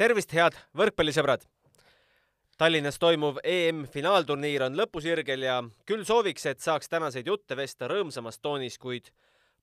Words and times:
tervist, 0.00 0.30
head 0.32 0.54
võrkpallisõbrad! 0.80 1.42
Tallinnas 2.56 2.96
toimuv 2.96 3.36
EM-finaalturniir 3.44 4.62
on 4.64 4.78
lõpusirgel 4.78 5.44
ja 5.44 5.58
küll 5.84 6.06
sooviks, 6.08 6.46
et 6.48 6.62
saaks 6.64 6.88
tänaseid 6.88 7.28
jutte 7.28 7.56
vesta 7.58 7.84
rõõmsamas 7.90 8.40
toonis, 8.40 8.78
kuid 8.80 9.10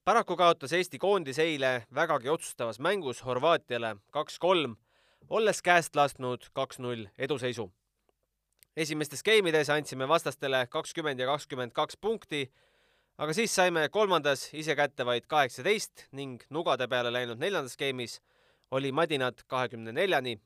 paraku 0.06 0.36
kaotas 0.38 0.76
Eesti 0.78 1.00
koondis 1.02 1.40
eile 1.42 1.88
vägagi 1.94 2.30
otsustavas 2.30 2.78
mängus 2.78 3.24
Horvaatiale 3.26 3.96
kaks-kolm, 4.14 4.76
olles 5.26 5.62
käest 5.62 5.98
lasknud 5.98 6.46
kaks-null 6.54 7.08
eduseisu. 7.18 7.66
esimestes 8.76 9.26
geimides 9.26 9.70
andsime 9.74 10.08
vastastele 10.08 10.66
kakskümmend 10.70 11.18
ja 11.18 11.26
kakskümmend 11.26 11.72
kaks 11.72 11.96
punkti, 11.96 12.46
aga 13.18 13.34
siis 13.34 13.54
saime 13.54 13.88
kolmandas 13.88 14.54
ise 14.54 14.76
kätte 14.76 15.06
vaid 15.06 15.26
kaheksateist 15.26 16.06
ning 16.12 16.42
nugade 16.50 16.86
peale 16.86 17.10
läinud 17.10 17.38
neljandas 17.42 17.76
geimis 17.76 18.20
oli 18.70 18.92
madinad 18.92 19.34
kahekümne 19.46 19.92
neljani. 19.92 20.40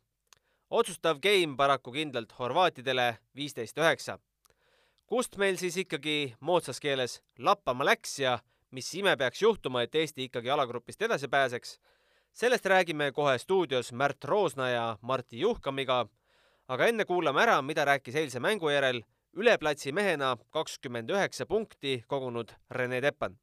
otsustav 0.70 1.18
game 1.20 1.56
paraku 1.56 1.92
kindlalt 1.92 2.38
horvaatidele 2.38 3.18
viisteist 3.36 3.78
üheksa. 3.78 4.18
kust 5.06 5.36
meil 5.36 5.56
siis 5.56 5.76
ikkagi 5.76 6.34
moodsas 6.40 6.80
keeles 6.80 7.22
lappama 7.38 7.84
läks 7.84 8.18
ja 8.18 8.38
mis 8.70 8.94
ime 8.94 9.16
peaks 9.16 9.42
juhtuma, 9.42 9.82
et 9.82 9.94
Eesti 9.94 10.24
ikkagi 10.24 10.50
alagrupist 10.50 11.02
edasi 11.02 11.28
pääseks? 11.28 11.80
sellest 12.32 12.66
räägime 12.66 13.12
kohe 13.12 13.38
stuudios 13.38 13.92
Märt 13.92 14.24
Roosna 14.24 14.68
ja 14.68 14.98
Martti 15.00 15.40
Juhkamiga. 15.40 16.06
aga 16.68 16.86
enne 16.86 17.04
kuulame 17.04 17.42
ära, 17.42 17.62
mida 17.62 17.84
rääkis 17.84 18.14
eilse 18.14 18.40
mängu 18.40 18.70
järel 18.70 19.02
üle 19.36 19.58
platsi 19.58 19.92
mehena 19.92 20.36
kakskümmend 20.50 21.10
üheksa 21.10 21.46
punkti 21.46 22.04
kogunud 22.06 22.52
Rene 22.70 23.00
Teppan 23.00 23.41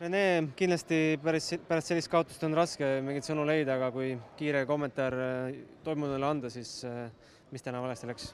Rene, 0.00 0.48
kindlasti 0.56 1.18
päris, 1.20 1.50
pärast 1.68 1.90
sellist 1.90 2.08
kaotust 2.08 2.40
on 2.46 2.54
raske 2.56 2.86
mingeid 3.04 3.26
sõnu 3.26 3.42
leida, 3.44 3.74
aga 3.74 3.90
kui 3.92 4.14
kiire 4.38 4.62
kommentaar 4.64 5.12
äh, 5.12 5.58
toimunule 5.84 6.24
anda, 6.24 6.48
siis 6.48 6.70
äh, 6.88 7.10
mis 7.52 7.60
täna 7.60 7.82
valesti 7.84 8.08
läks? 8.08 8.30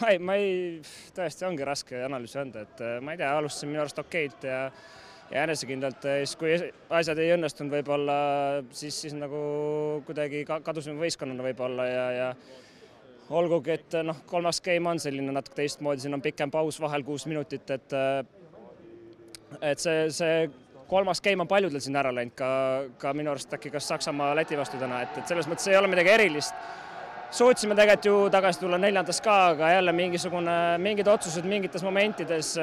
ma 0.00 0.10
ei, 0.10 0.18
ma 0.18 0.34
ei, 0.40 0.82
tõesti 1.14 1.46
ongi 1.46 1.70
raske 1.70 2.02
analüüsi 2.08 2.42
anda, 2.42 2.66
et 2.66 2.82
äh, 2.82 2.98
ma 2.98 3.14
ei 3.14 3.22
tea, 3.22 3.30
alustasin 3.38 3.70
minu 3.70 3.84
arust 3.84 4.02
okeilt 4.02 4.48
ja 4.50 4.58
ja 5.30 5.46
enesekindlalt, 5.46 6.02
siis 6.02 6.34
kui 6.36 6.58
asjad 6.98 7.22
ei 7.22 7.30
õnnestunud 7.36 7.78
võib-olla, 7.78 8.18
siis, 8.74 8.98
siis 9.06 9.14
nagu 9.14 9.38
kuidagi 10.10 10.42
kadusime 10.50 10.98
võistkonnana 10.98 11.46
võib-olla 11.46 11.86
ja, 11.86 12.04
ja 12.18 12.28
olgugi, 13.32 13.76
et 13.76 13.96
noh, 14.04 14.22
kolmas 14.28 14.60
game 14.64 14.90
on 14.90 15.00
selline 15.00 15.32
natuke 15.32 15.56
teistmoodi, 15.62 16.04
siin 16.04 16.14
on 16.14 16.22
pikem 16.24 16.50
paus 16.52 16.80
vahel, 16.80 17.04
kuus 17.06 17.26
minutit, 17.30 17.70
et 17.70 17.96
et 19.60 19.82
see, 19.82 20.06
see 20.12 20.36
kolmas 20.88 21.20
game 21.24 21.44
on 21.44 21.48
paljudel 21.48 21.80
siin 21.80 21.96
ära 21.96 22.12
läinud, 22.14 22.34
ka, 22.36 22.48
ka 23.00 23.12
minu 23.16 23.32
arust 23.32 23.52
äkki 23.56 23.72
kas 23.72 23.88
Saksamaa, 23.88 24.34
Läti 24.36 24.58
vastu 24.58 24.80
täna, 24.80 25.02
et, 25.06 25.18
et 25.20 25.28
selles 25.28 25.48
mõttes 25.48 25.68
ei 25.70 25.76
ole 25.78 25.90
midagi 25.92 26.12
erilist. 26.12 26.54
suutsime 27.32 27.74
tegelikult 27.74 28.04
ju 28.04 28.16
tagasi 28.32 28.60
tulla 28.60 28.78
neljandas 28.78 29.20
ka, 29.24 29.36
aga 29.54 29.70
jälle 29.72 29.92
mingisugune, 29.96 30.56
mingid 30.78 31.08
otsused 31.08 31.48
mingites 31.48 31.82
momentides. 31.82 32.58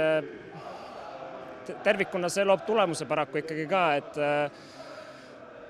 tervikuna 1.83 2.29
see 2.29 2.45
loob 2.45 2.61
tulemuse 2.65 3.05
paraku 3.05 3.41
ikkagi 3.41 3.65
ka, 3.69 3.83
et 3.95 4.17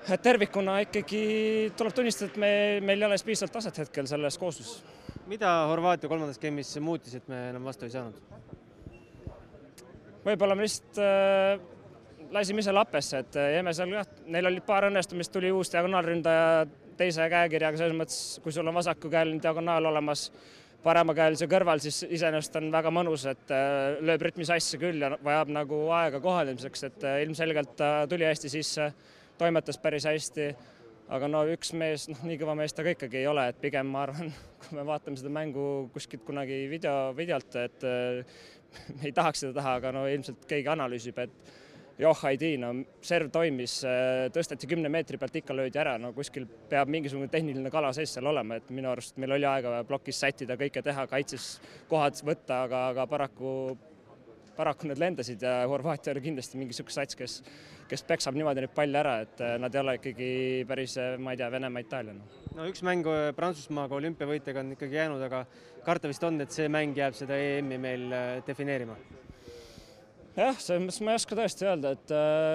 et 0.08 0.22
tervikuna 0.22 0.78
ikkagi 0.86 1.72
tuleb 1.76 1.94
tunnistada, 1.96 2.30
et 2.32 2.38
me, 2.40 2.52
meil 2.84 3.02
ei 3.02 3.08
ole 3.08 3.18
piisavalt 3.24 3.58
taset 3.58 3.82
hetkel 3.84 4.08
selles 4.08 4.38
koosluses. 4.40 4.84
mida 5.30 5.50
Horvaatia 5.70 6.08
kolmandas 6.08 6.40
game'is 6.40 6.72
muutis, 6.80 7.14
et 7.14 7.28
me 7.28 7.48
enam 7.50 7.64
vastu 7.68 7.84
ei 7.86 7.92
saanud? 7.94 8.16
võib-olla 10.24 10.56
me 10.56 10.64
lihtsalt 10.66 11.00
äh, 11.00 11.60
lasime 12.32 12.64
ise 12.64 12.72
lappesse, 12.72 13.24
et 13.24 13.36
äh, 13.40 13.52
jäime 13.56 13.74
seal 13.76 13.92
jah, 13.94 14.08
neil 14.30 14.50
oli 14.50 14.62
paar 14.64 14.88
õnnestumist, 14.90 15.32
tuli 15.32 15.52
uus 15.52 15.72
diagonaalründaja 15.72 16.64
teise 17.00 17.28
käekirjaga, 17.32 17.80
selles 17.80 17.96
mõttes, 17.96 18.18
kui 18.44 18.52
sul 18.52 18.68
on 18.68 18.76
vasakukäeline 18.76 19.40
diagonaal 19.42 19.88
olemas, 19.88 20.26
parema 20.84 21.12
käelise 21.16 21.48
kõrval, 21.48 21.80
siis 21.84 22.02
iseenesest 22.08 22.56
on 22.60 22.68
väga 22.72 22.92
mõnus, 22.92 23.26
et 23.28 23.52
äh, 23.52 24.00
lööb 24.04 24.24
rütmi 24.28 24.48
sassi 24.48 24.80
küll 24.80 25.00
ja 25.04 25.12
vajab 25.24 25.52
nagu 25.56 25.86
aega 25.96 26.20
kohanemiseks, 26.24 26.84
et 26.88 27.08
äh, 27.08 27.22
ilmselgelt 27.24 27.74
ta 27.80 27.90
tuli 28.10 28.28
hästi 28.28 28.52
sisse 28.52 28.92
toimetas 29.40 29.78
päris 29.80 30.06
hästi. 30.08 30.52
aga 31.10 31.26
no 31.26 31.40
üks 31.50 31.72
mees, 31.74 32.04
noh, 32.06 32.20
nii 32.22 32.36
kõva 32.38 32.54
mees 32.54 32.74
ta 32.76 32.84
ka 32.86 32.92
ikkagi 32.94 33.18
ei 33.18 33.26
ole, 33.26 33.48
et 33.50 33.56
pigem 33.58 33.88
ma 33.90 34.04
arvan, 34.04 34.28
kui 34.62 34.76
me 34.78 34.84
vaatame 34.86 35.18
seda 35.18 35.32
mängu 35.34 35.64
kuskilt 35.94 36.22
kunagi 36.26 36.68
video, 36.70 37.10
videolt, 37.16 37.56
et 37.58 37.82
me 37.82 39.02
ei 39.08 39.16
tahaks 39.16 39.42
seda 39.42 39.56
teha, 39.58 39.72
aga 39.80 39.90
no 39.96 40.04
ilmselt 40.06 40.46
keegi 40.50 40.70
analüüsib, 40.70 41.18
et 41.24 41.50
joh, 42.00 42.22
ei 42.30 42.38
tea, 42.40 42.60
no 42.62 42.70
serv 43.04 43.32
toimis, 43.34 43.80
tõsteti 44.36 44.70
kümne 44.70 44.92
meetri 44.92 45.18
pealt, 45.20 45.40
ikka 45.42 45.56
löödi 45.56 45.82
ära, 45.82 45.96
no 45.98 46.12
kuskil 46.16 46.46
peab 46.70 46.92
mingisugune 46.92 47.28
tehniline 47.32 47.74
kala 47.74 47.90
sees 47.96 48.14
seal 48.14 48.30
olema, 48.30 48.60
et 48.60 48.70
minu 48.70 48.92
arust 48.92 49.18
meil 49.20 49.34
oli 49.36 49.48
aega 49.50 49.82
plokis 49.88 50.22
sättida, 50.22 50.56
kõike 50.60 50.84
teha, 50.86 51.08
kaitses 51.10 51.56
kohad 51.90 52.22
võtta, 52.22 52.64
aga, 52.68 52.86
aga 52.94 53.10
paraku 53.10 53.52
paraku 54.56 54.88
need 54.90 55.00
lendasid 55.00 55.42
ja 55.44 55.60
Horvaatia 55.70 56.14
oli 56.14 56.22
kindlasti 56.24 56.58
mingi 56.58 56.74
niisugune 56.74 56.94
sats, 56.94 57.16
kes, 57.18 57.36
kes 57.90 58.04
peksab 58.08 58.36
niimoodi 58.38 58.64
neid 58.64 58.74
palle 58.74 59.00
ära, 59.00 59.16
et 59.24 59.42
eh, 59.44 59.56
nad 59.62 59.74
ei 59.74 59.82
ole 59.82 59.96
ikkagi 59.98 60.30
päris, 60.68 60.96
eh, 61.00 61.16
ma 61.22 61.34
ei 61.34 61.40
tea, 61.40 61.50
Venemaa, 61.52 61.84
Itaalia. 61.84 62.16
no 62.56 62.68
üks 62.70 62.84
mäng 62.86 63.06
eh, 63.10 63.30
Prantsusmaaga 63.36 63.98
olümpiavõitjaga 63.98 64.64
on 64.64 64.76
ikkagi 64.76 65.00
jäänud, 65.00 65.24
aga 65.26 65.44
karta 65.86 66.10
vist 66.10 66.24
on, 66.26 66.40
et 66.44 66.54
see 66.54 66.68
mäng 66.72 66.98
jääb 66.98 67.16
seda 67.18 67.38
EM-i 67.38 67.80
meil 67.80 68.06
defineerima? 68.46 68.98
jah, 70.36 70.56
selles 70.56 70.86
mõttes 70.86 71.02
ma 71.04 71.12
ei 71.12 71.20
oska 71.20 71.36
tõesti 71.36 71.66
öelda, 71.68 71.94
et 71.96 72.14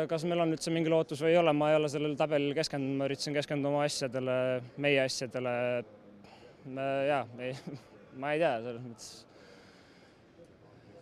kas 0.10 0.24
meil 0.26 0.42
on 0.42 0.56
üldse 0.56 0.72
mingi 0.74 0.90
lootus 0.90 1.22
või 1.22 1.36
ei 1.36 1.42
ole, 1.42 1.54
ma 1.54 1.70
ei 1.74 1.78
ole 1.78 1.92
sellele 1.92 2.18
tabelile 2.18 2.56
keskendunud, 2.58 2.98
ma 3.02 3.10
üritasin 3.10 3.36
keskenduda 3.36 3.74
oma 3.74 3.84
asjadele, 3.86 4.40
meie 4.82 5.04
asjadele. 5.04 5.54
ja 7.12 7.22
ei, 7.46 7.54
ma 8.22 8.34
ei 8.34 8.42
tea, 8.42 8.56
selles 8.64 8.84
mõttes 8.88 9.14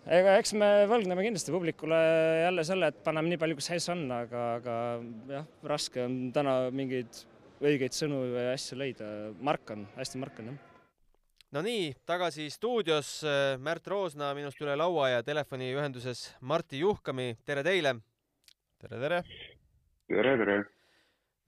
ega 0.08 0.36
eks 0.40 0.54
me 0.60 0.70
võlgneme 0.90 1.24
kindlasti 1.26 1.54
publikule 1.54 2.00
jälle 2.44 2.66
selle, 2.68 2.90
et 2.92 3.00
paneme 3.06 3.32
nii 3.32 3.40
palju, 3.42 3.58
kui 3.60 3.66
sees 3.66 3.88
on, 3.94 4.04
aga, 4.12 4.44
aga 4.60 4.76
jah, 5.32 5.48
raske 5.70 6.04
on 6.04 6.18
täna 6.36 6.58
mingeid 6.76 7.24
õigeid 7.64 7.96
sõnu 7.96 8.20
või 8.34 8.46
asju 8.52 8.78
leida. 8.80 9.08
Markan, 9.40 9.88
hästi 9.96 10.20
Markan, 10.20 10.52
jah. 10.52 10.60
no 11.56 11.64
nii, 11.64 11.94
tagasi 12.10 12.50
stuudios 12.52 13.16
Märt 13.64 13.88
Roosna 13.88 14.34
minust 14.36 14.60
üle 14.62 14.76
laua 14.80 15.14
ja 15.14 15.26
telefoniühenduses 15.26 16.32
Martti 16.42 16.84
Juhkami, 16.84 17.34
tere 17.46 17.64
teile! 17.64 17.98
tere, 18.84 19.00
tere! 19.00 19.24
tere, 20.12 20.38
tere! 20.44 20.58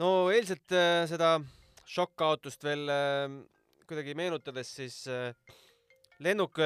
no 0.02 0.30
eilset 0.32 0.76
äh, 0.76 1.04
seda 1.10 1.36
šokkkaotust 1.92 2.64
veel 2.66 2.90
äh, 2.92 3.28
kuidagi 3.88 4.16
meenutades, 4.18 4.72
siis 4.80 5.04
äh, 5.12 5.32
lennuk 6.24 6.59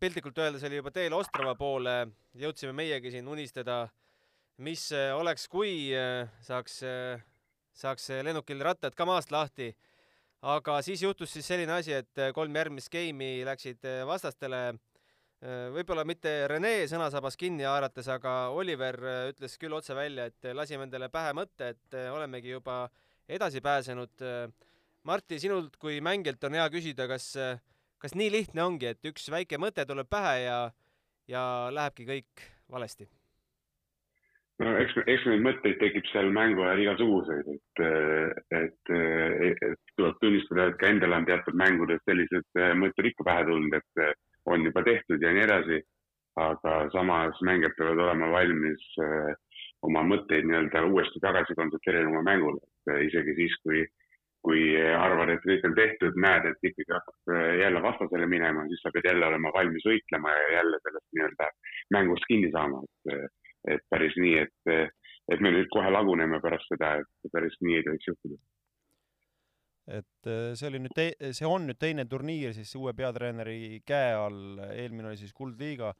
piltlikult 0.00 0.38
öeldes 0.38 0.64
oli 0.64 0.78
juba 0.80 0.92
teel 0.94 1.12
Ostrava 1.16 1.54
poole, 1.58 1.96
jõudsime 2.40 2.72
meiegi 2.76 3.12
siin 3.12 3.28
unistada, 3.28 3.84
mis 4.64 4.86
oleks, 4.92 5.48
kui 5.50 5.90
saaks, 6.46 6.80
saaks 7.74 8.08
lennukil 8.24 8.62
rattad 8.64 8.94
ka 8.96 9.06
maast 9.08 9.34
lahti. 9.34 9.74
aga 10.44 10.82
siis 10.82 11.02
juhtus 11.02 11.32
siis 11.32 11.46
selline 11.46 11.72
asi, 11.72 11.92
et 11.92 12.20
kolm 12.34 12.54
järgmist 12.54 12.90
geimi 12.92 13.44
läksid 13.44 13.84
vastastele 14.06 14.74
võib-olla 15.74 16.04
mitte 16.08 16.46
Rene 16.48 16.86
sõnasabas 16.88 17.36
kinni 17.36 17.64
haarates, 17.68 18.08
aga 18.08 18.50
Oliver 18.52 18.96
ütles 19.32 19.58
küll 19.60 19.72
otse 19.76 19.94
välja, 19.96 20.26
et 20.30 20.54
lasime 20.56 20.86
endale 20.86 21.10
pähe 21.12 21.34
mõtte, 21.36 21.74
et 21.74 21.96
olemegi 22.12 22.54
juba 22.54 22.88
edasi 23.28 23.60
pääsenud. 23.60 24.24
Martti, 25.04 25.38
sinult 25.40 25.76
kui 25.76 26.00
mängijalt 26.00 26.44
on 26.48 26.56
hea 26.56 26.68
küsida, 26.72 27.08
kas 27.08 27.34
kas 28.04 28.16
nii 28.20 28.30
lihtne 28.32 28.60
ongi, 28.60 28.90
et 28.92 29.06
üks 29.08 29.30
väike 29.32 29.56
mõte 29.60 29.86
tuleb 29.88 30.08
pähe 30.12 30.40
ja, 30.44 30.58
ja 31.30 31.42
lähebki 31.72 32.04
kõik 32.08 32.48
valesti? 32.72 33.08
no 34.60 34.74
eks, 34.78 34.98
eks 35.10 35.24
neid 35.30 35.42
mõtteid 35.46 35.80
tekib 35.80 36.04
seal 36.12 36.28
mängu 36.36 36.62
ajal 36.62 36.82
igasuguseid, 36.84 37.48
et, 37.54 37.82
et, 38.60 38.92
et 39.70 39.80
tuleb 39.96 40.20
tunnistada, 40.20 40.68
et 40.68 40.78
ka 40.82 40.92
endal 40.92 41.16
on 41.16 41.26
teatud 41.26 41.56
mängudes 41.58 42.04
sellised 42.04 42.62
mõtted 42.82 43.08
ikka 43.10 43.26
pähe 43.26 43.48
tulnud, 43.48 43.74
et 43.80 44.04
on 44.52 44.68
juba 44.68 44.84
tehtud 44.86 45.24
ja 45.24 45.32
nii 45.34 45.46
edasi. 45.48 45.80
aga 46.34 46.70
samas 46.90 47.36
mängijad 47.46 47.76
peavad 47.78 48.00
olema 48.04 48.28
valmis 48.32 48.86
oma 49.86 50.00
mõtteid 50.02 50.48
nii-öelda 50.48 50.80
uuesti 50.90 51.20
tagasi 51.22 51.54
kontsentreerima 51.54 52.22
mängule, 52.26 52.58
et 52.58 53.06
isegi 53.06 53.36
siis, 53.38 53.54
kui 53.62 53.84
kui 54.44 54.64
arvad, 54.76 55.32
et 55.32 55.44
kõik 55.44 55.64
on 55.68 55.76
tehtud, 55.76 56.18
näed, 56.20 56.48
et 56.50 56.68
ikkagi 56.68 56.92
hakkab 56.92 57.32
äh, 57.32 57.46
jälle 57.62 57.80
vastasele 57.84 58.28
minema, 58.28 58.66
siis 58.68 58.82
sa 58.84 58.92
pead 58.94 59.08
jälle 59.08 59.28
olema 59.30 59.52
valmis 59.54 59.86
võitlema 59.88 60.34
ja 60.36 60.50
jälle 60.58 60.80
sellest 60.84 61.16
nii-öelda 61.16 61.48
mängust 61.96 62.28
kinni 62.28 62.50
saama, 62.52 62.82
et, 63.14 63.38
et 63.76 63.86
päris 63.92 64.16
nii, 64.20 64.34
et, 64.44 64.74
et 65.32 65.44
me 65.44 65.54
nüüd 65.54 65.70
kohe 65.72 65.92
laguneme 65.92 66.42
pärast 66.44 66.68
seda, 66.72 66.98
et 67.00 67.32
päris 67.32 67.56
nii 67.64 67.80
ei 67.80 67.86
tohiks 67.88 68.10
juhtuda. 68.12 68.40
et 69.98 70.28
äh, 70.32 70.50
see 70.56 70.68
oli 70.68 70.82
nüüd 70.84 71.00
see 71.36 71.48
on 71.48 71.68
nüüd 71.68 71.80
teine 71.80 72.04
turniir 72.08 72.52
siis 72.56 72.72
uue 72.76 72.92
peatreeneri 72.96 73.82
käe 73.88 74.12
all, 74.16 74.60
eelmine 74.72 75.10
oli 75.10 75.20
siis 75.20 75.32
Kuldliiga 75.36 75.92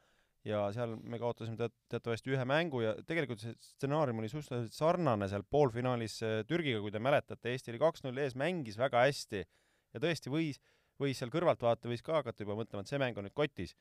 ja 0.44 0.67
seal 0.76 0.94
me 1.00 1.19
kaotasime 1.20 1.56
teat-, 1.58 1.76
teatavasti 1.93 2.35
ühe 2.35 2.44
mängu 2.49 2.82
ja 2.85 2.93
tegelikult 3.08 3.41
see 3.41 3.55
stsenaarium 3.64 4.20
oli 4.20 4.31
suhteliselt 4.32 4.76
sarnane 4.76 5.29
seal 5.31 5.44
poolfinaalis 5.50 6.19
äh, 6.26 6.37
Türgiga, 6.49 6.82
kui 6.85 6.93
te 6.93 7.00
mäletate, 7.02 7.52
Eesti 7.52 7.73
oli 7.73 7.81
kaks-null 7.82 8.20
ees, 8.20 8.37
mängis 8.38 8.79
väga 8.81 9.06
hästi 9.06 9.41
ja 9.43 10.02
tõesti 10.02 10.32
võis, 10.32 10.61
võis 11.00 11.20
seal 11.20 11.32
kõrvaltvaataja 11.32 11.93
võis 11.94 12.05
ka 12.05 12.19
hakata 12.20 12.44
juba 12.44 12.58
mõtlema, 12.61 12.85
et 12.85 12.93
see 12.93 13.00
mäng 13.00 13.20
on 13.20 13.29
nüüd 13.29 13.37
kotis. 13.37 13.75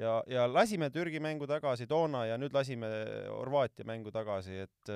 ja, 0.00 0.20
ja 0.30 0.46
lasime 0.48 0.88
Türgi 0.90 1.20
mängu 1.20 1.48
tagasi 1.50 1.86
toona 1.90 2.24
ja 2.30 2.38
nüüd 2.40 2.54
lasime 2.56 2.88
Horvaatia 3.28 3.84
mängu 3.84 4.12
tagasi, 4.14 4.64
et 4.64 4.94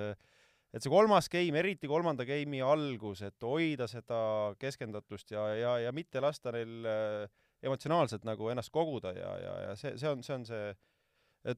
et 0.75 0.83
see 0.83 0.91
kolmas 0.91 1.29
game, 1.31 1.55
eriti 1.61 1.87
kolmanda 1.87 2.25
game'i 2.27 2.59
algus, 2.65 3.21
et 3.23 3.45
hoida 3.47 3.87
seda 3.87 4.55
keskendatust 4.59 5.31
ja, 5.31 5.45
ja, 5.55 5.75
ja 5.85 5.93
mitte 5.95 6.19
lasta 6.25 6.51
neil 6.57 6.89
äh, 6.89 7.29
emotsionaalselt 7.65 8.25
nagu 8.27 8.49
ennast 8.51 8.73
koguda 8.75 9.13
ja, 9.15 9.31
ja, 9.39 9.55
ja 9.69 9.77
see, 9.79 9.95
see 10.01 10.11
on, 10.11 10.25
see 10.27 10.35
on 10.35 10.49
see 10.49 10.73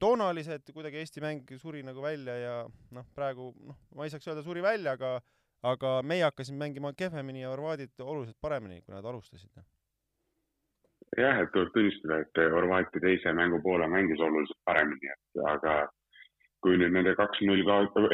toona 0.00 0.30
oli 0.32 0.42
see, 0.42 0.58
et 0.58 0.74
kuidagi 0.74 0.98
Eesti 1.02 1.22
mäng 1.22 1.56
suri 1.62 1.82
nagu 1.86 2.02
välja 2.02 2.34
ja 2.40 2.54
noh, 2.94 3.06
praegu 3.14 3.52
noh, 3.62 3.78
ma 3.94 4.06
ei 4.06 4.10
saaks 4.10 4.26
öelda 4.26 4.42
suri 4.42 4.64
välja, 4.64 4.96
aga 4.98 5.20
aga 5.66 6.00
meie 6.02 6.26
hakkasime 6.26 6.58
mängima 6.64 6.92
kehvemini 6.98 7.42
ja 7.42 7.50
horvaadid 7.54 8.02
oluliselt 8.02 8.38
paremini, 8.40 8.82
kui 8.82 8.94
nad 8.94 9.04
alustasid. 9.04 9.50
jah, 11.16 11.38
et 11.40 11.52
tuleb 11.52 11.70
tunnistada, 11.72 12.18
et 12.24 12.40
Horvaatia 12.52 13.00
teise 13.00 13.32
mängu 13.32 13.60
poole 13.62 13.86
mängis 13.88 14.20
oluliselt 14.20 14.58
paremini, 14.64 15.12
et 15.12 15.40
aga 15.52 15.76
kui 16.64 16.76
nüüd 16.80 16.92
nende 16.92 17.12
kaks-null 17.14 17.62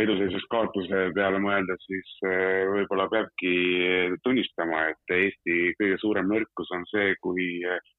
eduseisust 0.03 0.49
kaotuse 0.53 1.07
peale 1.17 1.39
mõelda, 1.41 1.77
siis 1.87 2.11
eh, 2.29 2.69
võib-olla 2.69 3.07
peabki 3.09 3.55
tunnistama, 4.27 4.85
et 4.93 5.15
Eesti 5.17 5.73
kõige 5.79 5.97
suurem 6.03 6.29
nõrkus 6.29 6.73
on 6.77 6.85
see, 6.91 7.15
kui 7.25 7.47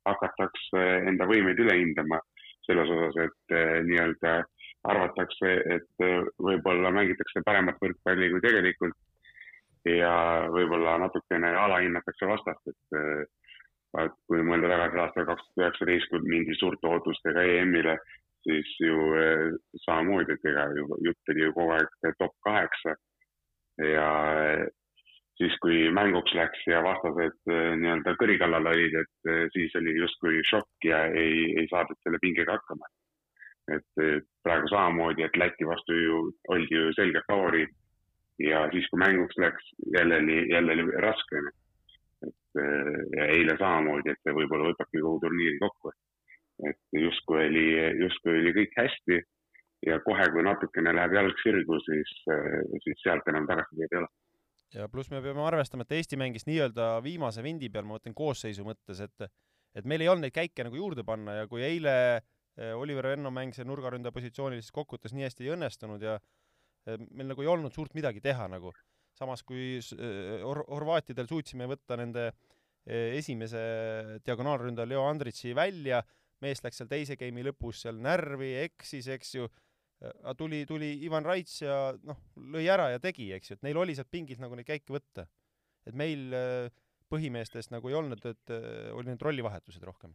hakatakse 0.06 0.86
enda 1.10 1.26
võimeid 1.30 1.60
üle 1.64 1.80
hindama 1.82 2.22
selles 2.68 2.92
osas, 2.96 3.18
et 3.28 3.56
eh, 3.58 3.80
nii-öelda 3.88 4.36
arvatakse, 4.92 5.54
et 5.78 6.06
eh, 6.08 6.20
võib-olla 6.48 6.92
mängitakse 6.96 7.44
paremat 7.46 7.80
võrkpalli 7.84 8.32
kui 8.34 8.44
tegelikult 8.44 9.00
ja 9.90 10.14
võib-olla 10.52 10.98
natukene 11.02 11.50
alahinnatakse 11.60 12.28
vastast, 12.30 12.72
et 12.72 13.32
et 14.02 14.14
kui 14.26 14.42
mõelda 14.42 14.72
tagasi 14.72 15.00
aastal 15.04 15.26
kaks 15.28 15.44
tuhat 15.46 15.60
üheksateist, 15.62 16.08
kui 16.10 16.22
mindi 16.26 16.56
suurte 16.58 16.90
ootustega 16.90 17.44
EM-ile, 17.46 17.98
siis 18.44 18.70
ju 18.82 19.10
eh, 19.18 19.52
samamoodi, 19.86 20.36
et 20.36 20.48
ega 20.52 20.68
ju 20.78 20.88
jutt 21.08 21.34
oli 21.34 21.46
ju 21.46 21.56
kogu 21.58 21.76
aeg 21.76 22.16
top 22.20 22.34
kaheksa. 22.48 22.96
Ja 23.82 24.08
eh, 24.46 24.66
siis, 25.40 25.56
kui 25.64 25.88
mänguks 25.96 26.34
läks 26.38 26.66
ja 26.70 26.82
vastased 26.86 27.54
eh, 27.54 27.70
nii-öelda 27.82 28.16
kõri 28.22 28.38
kallal 28.42 28.70
olid, 28.74 28.98
et 29.02 29.32
siis 29.56 29.76
oli 29.80 29.96
justkui 29.98 30.44
šokk 30.50 30.90
ja 30.90 31.06
ei, 31.24 31.48
ei 31.60 31.70
saadud 31.72 32.00
selle 32.04 32.22
pingega 32.22 32.60
hakkama. 32.60 32.92
et 33.72 34.26
praegu 34.44 34.68
samamoodi, 34.68 35.24
et 35.24 35.38
Läti 35.40 35.64
vastu 35.64 35.96
ju 35.96 36.18
oldi 36.52 36.76
ju 36.76 36.90
selgelt 36.98 37.24
favoriit 37.32 37.70
ja 38.44 38.66
siis, 38.74 38.90
kui 38.92 39.00
mänguks 39.00 39.38
läks, 39.40 39.70
jälle 39.96 40.18
oli, 40.20 40.40
jälle 40.52 40.74
oli 40.74 41.04
raske. 41.06 41.44
et 42.28 42.62
ja 43.18 43.28
eile 43.38 43.56
samamoodi, 43.58 44.12
et 44.12 44.20
see 44.24 44.36
võib-olla 44.36 44.74
võtabki 44.74 45.00
kogu 45.00 45.22
turniiri 45.24 45.62
kokku 45.64 45.94
et 46.70 46.80
justkui 46.92 47.46
oli, 47.48 47.66
justkui 48.00 48.36
oli 48.40 48.54
kõik 48.58 48.76
hästi 48.78 49.20
ja 49.88 50.00
kohe, 50.06 50.28
kui 50.34 50.44
natukene 50.46 50.94
läheb 50.96 51.16
jalg 51.18 51.40
sirgu, 51.42 51.80
siis, 51.88 52.12
siis 52.86 53.02
sealt 53.04 53.28
enam 53.32 53.48
tagasiteed 53.50 53.90
ei 53.90 54.02
ole. 54.02 54.12
Ja 54.74 54.88
pluss 54.92 55.12
me 55.14 55.22
peame 55.24 55.44
arvestama, 55.46 55.86
et 55.86 55.98
Eesti 56.00 56.18
mängis 56.20 56.48
nii-öelda 56.50 56.98
viimase 57.06 57.44
vindi 57.46 57.70
peal, 57.74 57.86
ma 57.88 57.98
mõtlen 57.98 58.16
koosseisu 58.18 58.66
mõttes, 58.68 59.02
et 59.06 59.28
et 59.74 59.88
meil 59.90 60.04
ei 60.06 60.10
olnud 60.12 60.28
neid 60.28 60.36
käike 60.36 60.68
nagu 60.68 60.78
juurde 60.78 61.02
panna 61.06 61.40
ja 61.40 61.48
kui 61.50 61.64
eile 61.66 61.94
eh, 62.14 62.74
Oliver 62.78 63.08
Venno 63.10 63.32
mäng 63.34 63.56
seal 63.56 63.66
nurgaründaja 63.66 64.14
positsioonil 64.14 64.62
siis 64.62 64.74
kokkuvõttes 64.76 65.16
nii 65.18 65.26
hästi 65.26 65.48
ei 65.48 65.54
õnnestunud 65.56 66.06
ja 66.06 66.20
eh, 66.20 67.00
meil 67.10 67.32
nagu 67.32 67.42
ei 67.42 67.50
olnud 67.50 67.74
suurt 67.74 67.96
midagi 67.98 68.22
teha 68.22 68.46
nagu. 68.52 68.74
samas 69.18 69.42
kui 69.44 69.80
eh, 69.80 70.44
Hor 70.46 70.64
horvaatidel 70.70 71.30
suutsime 71.30 71.70
võtta 71.70 71.98
nende 71.98 72.32
esimese 72.86 73.60
diagonaalründaja 74.28 74.90
Leo 74.92 75.06
Andritsi 75.08 75.54
välja 75.56 76.02
mees 76.44 76.60
läks 76.64 76.82
seal 76.82 76.90
teise 76.92 77.16
game'i 77.16 77.46
lõpus 77.48 77.86
seal 77.86 78.02
närvi, 78.04 78.50
eksis, 78.66 79.08
eks 79.16 79.36
ju, 79.38 79.48
tuli, 80.38 80.64
tuli 80.70 80.94
Ivan 81.06 81.26
Raits 81.26 81.62
ja 81.64 81.78
noh, 82.08 82.20
lõi 82.54 82.66
ära 82.72 82.90
ja 82.94 83.02
tegi, 83.04 83.30
eks 83.36 83.52
ju, 83.52 83.58
et 83.58 83.66
neil 83.68 83.80
oli 83.80 83.96
sealt 83.98 84.12
pingilt 84.12 84.42
nagu 84.44 84.58
neid 84.58 84.68
käike 84.68 84.94
võtta. 84.94 85.28
et 85.88 85.96
meil 86.00 86.34
äh, 86.36 86.70
põhimeestest 87.12 87.74
nagu 87.74 87.90
ei 87.90 87.98
olnud, 88.00 88.24
et 88.26 88.54
äh, 88.54 88.92
oli 88.96 89.12
need 89.12 89.22
rollivahetused 89.22 89.84
rohkem. 89.84 90.14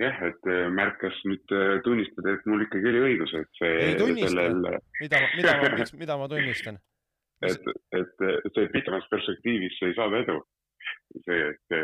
jah, 0.00 0.20
et 0.28 0.50
äh, 0.50 0.68
märkas 0.72 1.16
nüüd 1.28 1.56
tunnistada, 1.84 2.36
et 2.36 2.46
mul 2.46 2.66
ikkagi 2.66 2.92
oli 2.92 3.02
õigus, 3.10 3.34
et 3.38 3.50
see 3.60 3.72
ei 3.88 3.96
tunnista 3.98 4.30
sellel..., 4.34 4.78
mida, 5.00 5.24
mida 5.36 5.56
ma, 5.62 5.72
miks, 5.78 5.96
mida 6.04 6.20
ma 6.20 6.28
tunnistan? 6.30 6.80
et, 7.46 7.74
et 7.94 8.54
see 8.54 8.70
pikemas 8.74 9.04
perspektiivis 9.12 9.82
ei 9.86 9.94
saada 9.98 10.24
edu 10.24 10.40
see, 11.24 11.40
et 11.52 11.74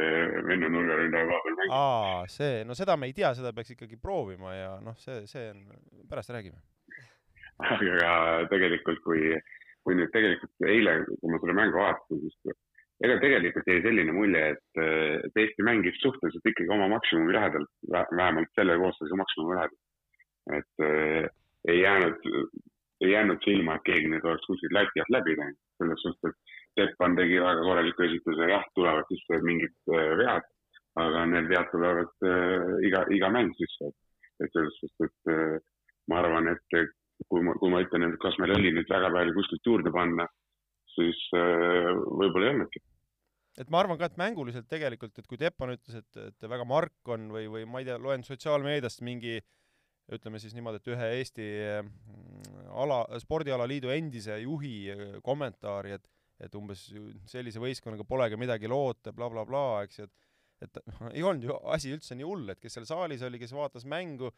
venna 0.47 0.69
nurgaründaja 0.73 1.27
koha 1.29 1.41
peal 1.45 1.59
mängib. 1.59 1.75
aa, 1.77 2.23
see, 2.31 2.63
no 2.69 2.77
seda 2.79 2.97
me 3.01 3.09
ei 3.11 3.17
tea, 3.17 3.33
seda 3.39 3.53
peaks 3.57 3.75
ikkagi 3.75 3.99
proovima 4.01 4.55
ja 4.57 4.71
noh, 4.85 4.97
see, 5.01 5.25
see 5.31 5.51
on, 5.53 5.65
pärast 6.11 6.33
räägime. 6.35 6.61
Aga 7.63 8.49
tegelikult, 8.51 9.01
kui, 9.07 9.35
kui 9.85 9.99
nüüd 9.99 10.13
tegelikult 10.15 10.69
eile, 10.69 10.99
kui 11.07 11.33
ma 11.33 11.41
seda 11.43 11.57
mängu 11.61 11.81
vaatasin, 11.81 12.23
siis 12.25 12.57
ega 13.05 13.17
tegelikult 13.23 13.69
jäi 13.69 13.83
selline 13.85 14.15
mulje, 14.17 14.43
et, 14.55 14.83
et 15.29 15.41
Eesti 15.43 15.67
mängis 15.67 15.99
suhteliselt 16.03 16.47
ikkagi 16.51 16.73
oma 16.73 16.89
maksimumi 16.95 17.35
lähedal, 17.37 17.67
vähemalt 17.93 18.53
selle 18.59 18.79
koosseisu 18.81 19.19
maksimumi 19.21 19.59
lähedal. 19.59 19.81
et 20.55 20.85
äh, 20.85 21.27
ei 21.69 21.81
jäänud, 21.81 22.27
ei 23.01 23.11
jäänud 23.11 23.41
silma, 23.45 23.77
et 23.77 23.87
keegi 23.89 24.11
nüüd 24.13 24.27
oleks 24.29 24.47
kuskilt 24.47 24.75
lati 24.77 25.01
alt 25.01 25.13
läbi 25.17 25.37
läinud, 25.39 25.61
selles 25.81 26.03
suhtes, 26.05 26.35
et 26.77 26.91
Stepan 26.91 27.17
tegi 27.17 27.39
väga 27.41 27.63
korraliku 27.69 28.05
esituse, 28.09 28.49
jah, 28.51 28.67
tulevad 28.77 29.09
sisse 29.13 29.41
mingid 29.47 29.95
äh, 29.95 30.11
vead, 30.21 30.49
aga 31.05 31.25
need 31.31 31.49
vead 31.53 31.71
tulevad 31.73 32.29
äh, 32.29 32.75
iga, 32.89 33.05
iga 33.17 33.31
mäng 33.37 33.55
sisse. 33.61 33.93
et 34.43 34.51
selles 34.51 34.75
suhtes, 34.81 35.09
et 35.09 35.33
äh, 35.33 35.59
ma 36.11 36.19
arvan, 36.21 36.49
et 36.51 36.79
kui 37.29 37.45
ma, 37.45 37.55
kui 37.61 37.71
ma 37.73 37.83
ütlen, 37.85 38.09
et 38.09 38.19
kas 38.23 38.37
meil 38.43 38.55
oli 38.57 38.73
nüüd 38.75 38.91
väga 38.91 39.11
palju 39.15 39.37
kuskilt 39.37 39.71
juurde 39.71 39.93
panna, 39.95 40.27
siis 40.95 41.21
võib-olla 41.35 42.49
ei 42.49 42.55
olnudki. 42.55 42.83
Et 43.63 43.69
ma 43.71 43.85
arvan 43.85 43.99
ka, 44.01 44.09
et 44.11 44.17
mänguliselt 44.19 44.67
tegelikult, 44.67 45.15
et 45.19 45.29
kui 45.31 45.39
Teppan 45.39 45.77
ütles, 45.77 46.01
et, 46.01 46.23
et 46.33 46.49
väga 46.51 46.65
mark 46.67 47.13
on 47.15 47.29
või, 47.31 47.47
või 47.51 47.69
ma 47.71 47.83
ei 47.83 47.87
tea, 47.87 48.01
loen 48.03 48.27
sotsiaalmeediast 48.27 49.05
mingi 49.07 49.37
ütleme 50.13 50.41
siis 50.43 50.57
niimoodi, 50.57 50.83
et 50.83 50.91
ühe 50.91 51.11
Eesti 51.21 51.47
ala, 52.75 53.05
spordialaliidu 53.23 53.93
endise 53.95 54.41
juhi 54.43 54.77
kommentaari, 55.25 55.97
et 55.99 56.11
et 56.43 56.55
umbes 56.59 56.81
sellise 57.31 57.61
võistkonnaga 57.63 58.03
polegi 58.05 58.37
midagi 58.37 58.67
loota 58.67 59.13
bla, 59.13 59.29
bla, 59.31 59.45
blablabla, 59.47 59.85
eks 59.87 60.01
ju, 60.01 60.09
et 60.09 60.25
et 60.65 60.81
noh, 60.89 61.11
ei 61.13 61.23
olnud 61.27 61.47
ju 61.47 61.57
asi 61.75 61.93
üldse 61.95 62.17
nii 62.19 62.27
hull, 62.27 62.49
et 62.51 62.61
kes 62.63 62.75
seal 62.77 62.87
saalis 62.89 63.23
oli, 63.27 63.39
kes 63.39 63.53
vaatas 63.55 63.85
mängu, 63.91 64.31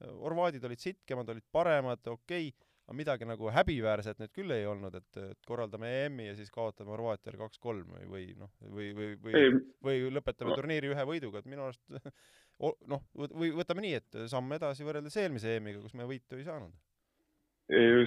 horvaadid 0.00 0.64
olid 0.64 0.82
sitkemad, 0.82 1.28
olid 1.32 1.46
paremad, 1.52 2.02
okei 2.06 2.50
okay,, 2.50 2.68
aga 2.90 2.96
midagi 2.98 3.26
nagu 3.28 3.50
häbiväärset 3.54 4.18
nüüd 4.18 4.32
küll 4.34 4.50
ei 4.50 4.64
olnud, 4.66 4.94
et, 4.98 5.18
et 5.22 5.46
korraldame 5.46 5.90
EM-i 6.04 6.26
ja 6.26 6.34
siis 6.34 6.50
kaotame 6.50 6.90
Horvaatiale 6.90 7.38
kaks-kolm 7.38 7.92
või, 7.94 8.06
või 8.10 8.24
noh, 8.38 8.50
või, 8.66 8.90
või, 8.96 9.12
või, 9.22 9.42
või 9.86 10.00
lõpetame 10.16 10.56
turniiri 10.58 10.90
ühe 10.90 11.04
võiduga, 11.06 11.38
et 11.38 11.50
minu 11.50 11.68
arust 11.68 11.84
noh, 12.92 13.04
või 13.14 13.52
võtame 13.54 13.84
nii, 13.86 14.00
et 14.00 14.18
samm 14.32 14.56
edasi 14.58 14.86
võrreldes 14.86 15.16
eelmise 15.22 15.54
EM-iga, 15.56 15.84
kus 15.84 15.94
me 15.94 16.08
võitu 16.08 16.40
ei 16.40 16.48
saanud. 16.48 16.74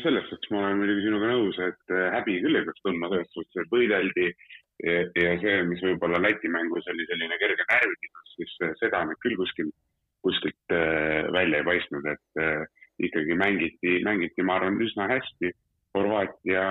Selles 0.04 0.28
suhtes 0.28 0.52
ma 0.52 0.60
olen 0.60 0.82
muidugi 0.82 1.06
sinuga 1.06 1.30
nõus, 1.32 1.56
et 1.64 1.96
äh, 1.96 2.10
häbi 2.18 2.42
küll 2.44 2.60
ei 2.60 2.66
peaks 2.68 2.84
tundma 2.84 3.08
selles 3.14 3.30
suhtes, 3.32 3.62
et 3.64 3.72
võideldi 3.72 4.26
ja, 4.84 4.98
ja 5.16 5.34
see, 5.40 5.54
mis 5.70 5.84
võib-olla 5.86 6.20
Läti 6.20 6.52
mängus 6.52 6.90
oli 6.92 7.08
selline 7.08 7.40
kerge 7.40 7.64
närvitus, 7.70 8.34
siis 8.36 8.58
äh, 8.68 8.74
seda 8.82 9.06
nüüd 9.08 9.22
küll 9.24 9.40
kuskil, 9.40 9.72
kuskilt 10.24 10.75
äh, 10.75 11.27
välja 11.36 11.62
ei 11.62 11.68
paistnud, 11.68 12.08
et 12.13 12.42
äh, 12.42 12.63
ikkagi 13.08 13.38
mängiti, 13.39 14.00
mängiti, 14.06 14.46
ma 14.46 14.58
arvan, 14.60 14.80
üsna 14.84 15.10
hästi. 15.12 15.51
Horvaatia, 15.94 16.63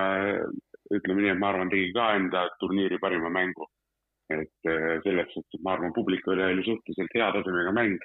ütleme 0.91 1.23
nii, 1.23 1.31
et 1.31 1.39
ma 1.39 1.53
arvan, 1.53 1.69
tegi 1.71 1.93
ka 1.95 2.09
enda 2.17 2.47
turniiri 2.59 2.99
parima 2.99 3.31
mängu. 3.31 3.69
et 4.33 4.65
selles 5.03 5.27
suhtes, 5.35 5.59
ma 5.61 5.73
arvan, 5.75 5.91
publikule 5.93 6.45
oli 6.47 6.63
suhteliselt 6.65 7.11
hea 7.13 7.25
tasemega 7.35 7.73
mäng 7.75 7.99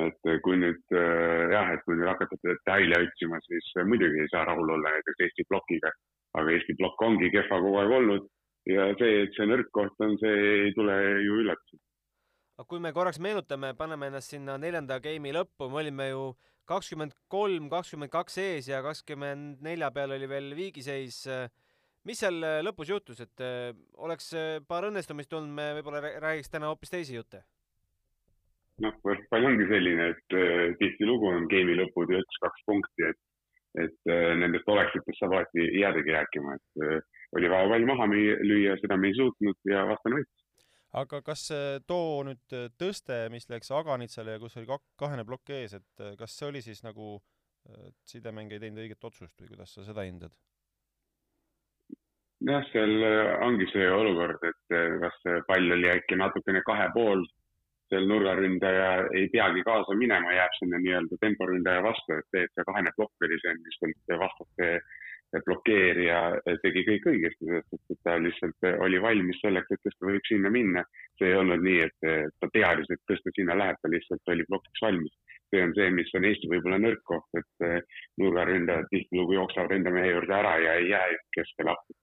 et 0.00 0.30
kui 0.42 0.56
nüüd 0.58 0.94
jah, 1.52 1.68
et 1.72 1.84
kui 1.84 1.94
nüüd 1.96 2.08
hakata 2.08 2.38
detaile 2.42 2.98
otsima, 3.04 3.38
siis 3.44 3.68
muidugi 3.86 4.24
ei 4.24 4.30
saa 4.32 4.44
rahul 4.48 4.72
olla 4.74 4.92
näiteks 4.96 5.22
Eesti 5.26 5.46
plokiga, 5.48 5.92
aga 6.40 6.54
Eesti 6.56 6.76
plokk 6.80 7.04
ongi 7.06 7.30
kehva 7.36 7.60
kogu 7.62 7.78
aeg 7.82 7.94
olnud 8.00 8.26
ja 8.70 8.86
see, 9.00 9.22
et 9.24 9.36
see 9.36 9.48
nõrk 9.48 9.70
koht 9.74 10.04
on, 10.04 10.16
see 10.20 10.36
ei 10.66 10.72
tule 10.76 10.96
ju 11.24 11.40
üllatusena. 11.42 11.85
Aga 12.56 12.66
kui 12.68 12.80
me 12.82 12.92
korraks 12.96 13.20
meenutame, 13.22 13.74
paneme 13.78 14.10
ennast 14.10 14.32
sinna 14.32 14.56
neljanda 14.60 14.98
game'i 15.04 15.34
lõppu, 15.36 15.70
me 15.70 15.82
olime 15.82 16.10
ju 16.10 16.28
kakskümmend 16.66 17.14
kolm, 17.30 17.68
kakskümmend 17.70 18.10
kaks 18.10 18.38
ees 18.42 18.70
ja 18.72 18.82
kakskümmend 18.82 19.60
nelja 19.62 19.90
peal 19.94 20.16
oli 20.16 20.28
veel 20.28 20.54
viigiseis. 20.56 21.26
mis 22.06 22.18
seal 22.22 22.40
lõpus 22.62 22.88
juhtus, 22.90 23.20
et 23.20 23.44
oleks 23.96 24.32
paar 24.66 24.88
õnnestumist 24.88 25.32
olnud, 25.32 25.52
me 25.52 25.74
võib-olla 25.78 26.00
räägiks 26.22 26.50
täna 26.50 26.72
hoopis 26.72 26.90
teisi 26.90 27.14
jutte 27.14 27.44
noh, 28.84 28.96
võrkpall 29.04 29.48
ongi 29.50 29.66
selline, 29.70 30.10
et 30.14 30.36
äh, 30.36 30.64
tihtilugu 30.80 31.30
on 31.32 31.48
geimi 31.52 31.76
lõpud 31.78 32.12
ja 32.12 32.20
üks-kaks 32.24 32.64
punkti, 32.68 33.10
et, 33.10 33.20
et 33.86 34.12
äh, 34.12 34.32
nendest 34.40 34.68
oleksitest 34.72 35.20
saab 35.20 35.36
alati 35.36 35.68
jäädagi 35.80 36.16
rääkima, 36.16 36.56
et 36.58 36.84
äh, 36.84 36.98
oli 37.36 37.52
vaja 37.52 37.70
pall 37.72 37.88
maha 37.88 38.08
lüüa, 38.12 38.76
seda 38.82 38.98
me 39.00 39.12
ei 39.12 39.18
suutnud 39.18 39.72
ja 39.72 39.86
vastane 39.88 40.20
võitis. 40.20 40.45
Aga 40.96 41.20
kas 41.24 41.46
too 41.86 42.24
nüüd 42.26 42.56
tõste, 42.80 43.26
mis 43.32 43.48
läks 43.52 43.72
Aganitsale 43.74 44.36
ja 44.36 44.42
kus 44.42 44.56
oli 44.56 44.68
kahene 44.98 45.24
plokk 45.28 45.54
ees, 45.56 45.76
et 45.78 46.04
kas 46.18 46.36
see 46.38 46.50
oli 46.50 46.62
siis 46.64 46.82
nagu 46.86 47.16
sidemäng 48.06 48.52
ei 48.52 48.62
teinud 48.62 48.84
õiget 48.84 49.04
otsust 49.04 49.40
või 49.40 49.50
kuidas 49.54 49.72
sa 49.74 49.84
seda 49.86 50.06
hindad? 50.06 50.34
jah, 52.46 52.62
seal 52.70 53.02
ongi 53.42 53.66
see 53.72 53.88
olukord, 53.90 54.42
et 54.44 54.76
kas 55.02 55.16
pall 55.48 55.76
oli 55.78 55.88
äkki 55.90 56.18
natukene 56.20 56.62
kahe 56.66 56.90
pool 56.94 57.24
seal 57.90 58.06
nurgaründaja 58.10 58.90
ei 59.14 59.28
peagi 59.32 59.62
kaasa 59.66 59.94
minema, 59.98 60.32
jääb 60.34 60.54
sinna 60.58 60.80
nii-öelda 60.82 61.18
temporündaja 61.22 61.82
vastu, 61.86 62.18
et 62.18 62.28
see, 62.34 62.46
et 62.46 62.54
see 62.54 62.66
kahene 62.68 62.92
plokk 62.96 63.26
oli 63.28 63.38
see, 63.42 63.54
mis 63.62 63.78
vastaste 64.22 64.70
blokeerija 65.46 66.20
tegi 66.62 66.84
kõik 66.88 67.08
õigesti, 67.12 67.48
sest 67.70 67.94
et 67.94 68.00
ta 68.06 68.16
lihtsalt 68.22 68.68
oli 68.86 69.00
valmis 69.02 69.40
selleks, 69.42 69.72
et 69.74 69.82
tõsta 69.84 70.08
võib 70.10 70.28
sinna 70.28 70.52
minna. 70.52 70.84
see 71.18 71.30
ei 71.32 71.36
olnud 71.40 71.62
nii, 71.64 71.80
et 71.86 72.32
ta 72.40 72.48
teadis, 72.52 72.90
et 72.90 73.02
tõsta 73.10 73.32
sinna 73.36 73.56
läheb, 73.56 73.78
ta 73.82 73.90
lihtsalt 73.92 74.32
oli 74.34 74.44
plokiks 74.48 74.82
valmis. 74.82 75.14
see 75.50 75.62
on 75.62 75.74
see, 75.76 75.90
mis 75.90 76.10
on 76.18 76.24
Eesti 76.24 76.50
võib-olla 76.50 76.78
nõrk 76.82 77.04
koht, 77.06 77.28
et 77.38 77.86
nurgaründajad 78.18 78.90
tihtilugu 78.90 79.38
jooksevad 79.38 79.76
enda 79.78 79.92
mehe 79.94 80.10
juurde 80.10 80.34
ära 80.34 80.56
ja 80.58 80.74
ei 80.80 80.90
jää 80.90 81.06
keskele 81.36 81.70
appi 81.70 81.94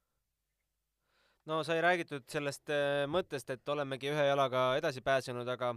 no 1.51 1.59
sai 1.67 1.81
räägitud 1.83 2.23
sellest 2.31 2.71
mõttest, 3.11 3.49
et 3.51 3.69
olemegi 3.69 4.11
ühe 4.13 4.27
jalaga 4.29 4.73
edasi 4.79 5.03
pääsenud, 5.03 5.47
aga 5.47 5.73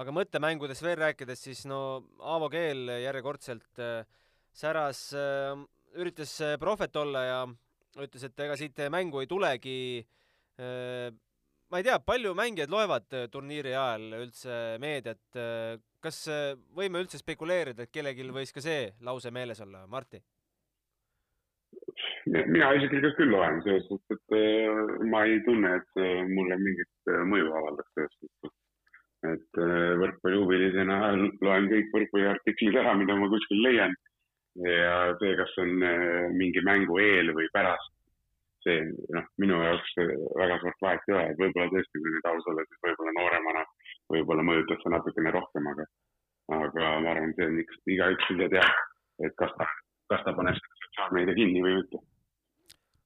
aga 0.00 0.14
mõttemängudest 0.14 0.82
veel 0.82 0.98
rääkides, 0.98 1.44
siis 1.46 1.64
no 1.70 1.78
Aavo 2.18 2.48
Keel 2.50 2.88
järjekordselt 3.04 3.82
säras, 4.54 5.08
üritas 6.00 6.32
prohvet 6.60 6.96
olla 6.96 7.24
ja 7.24 7.38
ütles, 8.02 8.24
et 8.26 8.44
ega 8.46 8.56
siit 8.58 8.84
mängu 8.90 9.22
ei 9.22 9.30
tulegi. 9.30 9.78
ma 11.70 11.78
ei 11.78 11.86
tea, 11.86 11.98
palju 11.98 12.34
mängijad 12.34 12.70
loevad 12.70 13.16
turniiri 13.30 13.74
ajal 13.74 14.20
üldse 14.20 14.58
meediat. 14.82 15.22
kas 16.00 16.20
võime 16.76 17.02
üldse 17.02 17.18
spekuleerida, 17.18 17.86
et 17.86 17.94
kellelgi 17.94 18.26
võis 18.30 18.52
ka 18.52 18.60
see 18.60 18.92
lause 19.00 19.30
meeles 19.30 19.60
olla, 19.60 19.86
Martti? 19.86 20.22
mina 22.26 22.72
isiklikult 22.78 23.16
küll 23.18 23.32
loen, 23.34 23.60
selles 23.64 23.86
suhtes, 23.88 24.18
et 24.18 24.36
äh, 24.38 25.06
ma 25.12 25.24
ei 25.28 25.40
tunne, 25.46 25.76
et 25.80 26.02
mulle 26.30 26.58
mingit 26.60 27.12
äh, 27.12 27.22
mõju 27.30 27.52
avaldaks 27.60 27.96
selles 27.98 28.14
suhtes. 28.18 28.54
et 29.24 29.60
äh, 29.60 29.92
võrkpallihuvilisena 30.00 30.96
loen 31.16 31.68
kõik 31.70 31.92
võrkpalliartiklid 31.94 32.80
ära, 32.80 32.96
mida 33.00 33.16
ma 33.16 33.30
kuskil 33.32 33.62
leian. 33.64 33.94
Ja 34.62 34.94
see, 35.18 35.34
kas 35.40 35.58
on 35.62 35.74
mingi 36.38 36.62
mängu 36.66 36.98
eel 37.02 37.32
või 37.36 37.48
pärast, 37.54 37.90
see 38.64 38.84
noh, 39.12 39.26
minu 39.42 39.58
jaoks 39.60 39.96
väga 40.38 40.60
suurt 40.62 40.84
vahet 40.84 41.08
ei 41.08 41.16
ole, 41.16 41.26
et 41.32 41.40
võib-olla 41.40 41.72
tõesti, 41.72 42.00
kui 42.00 42.14
nüüd 42.14 42.30
aus 42.30 42.48
olla, 42.52 42.64
siis 42.68 42.84
võib-olla 42.86 43.16
nooremana 43.18 43.64
võib-olla 44.12 44.46
mõjutab 44.46 44.82
see 44.82 44.94
natukene 44.94 45.32
rohkem, 45.34 45.68
aga, 45.72 45.86
aga 46.60 46.90
ma 47.04 47.12
arvan, 47.14 47.36
see 47.36 47.48
on 47.50 47.60
üks, 47.62 47.78
igaüks 47.96 48.32
ise 48.34 48.50
teab, 48.52 48.82
et 49.26 49.36
kas 49.40 49.54
ta, 49.60 49.68
kas 50.12 50.26
ta 50.26 50.34
paneb 50.36 50.58
sotsiaalmeedia 50.58 51.38
kinni 51.38 51.62
või 51.64 51.78
mitte. 51.80 52.02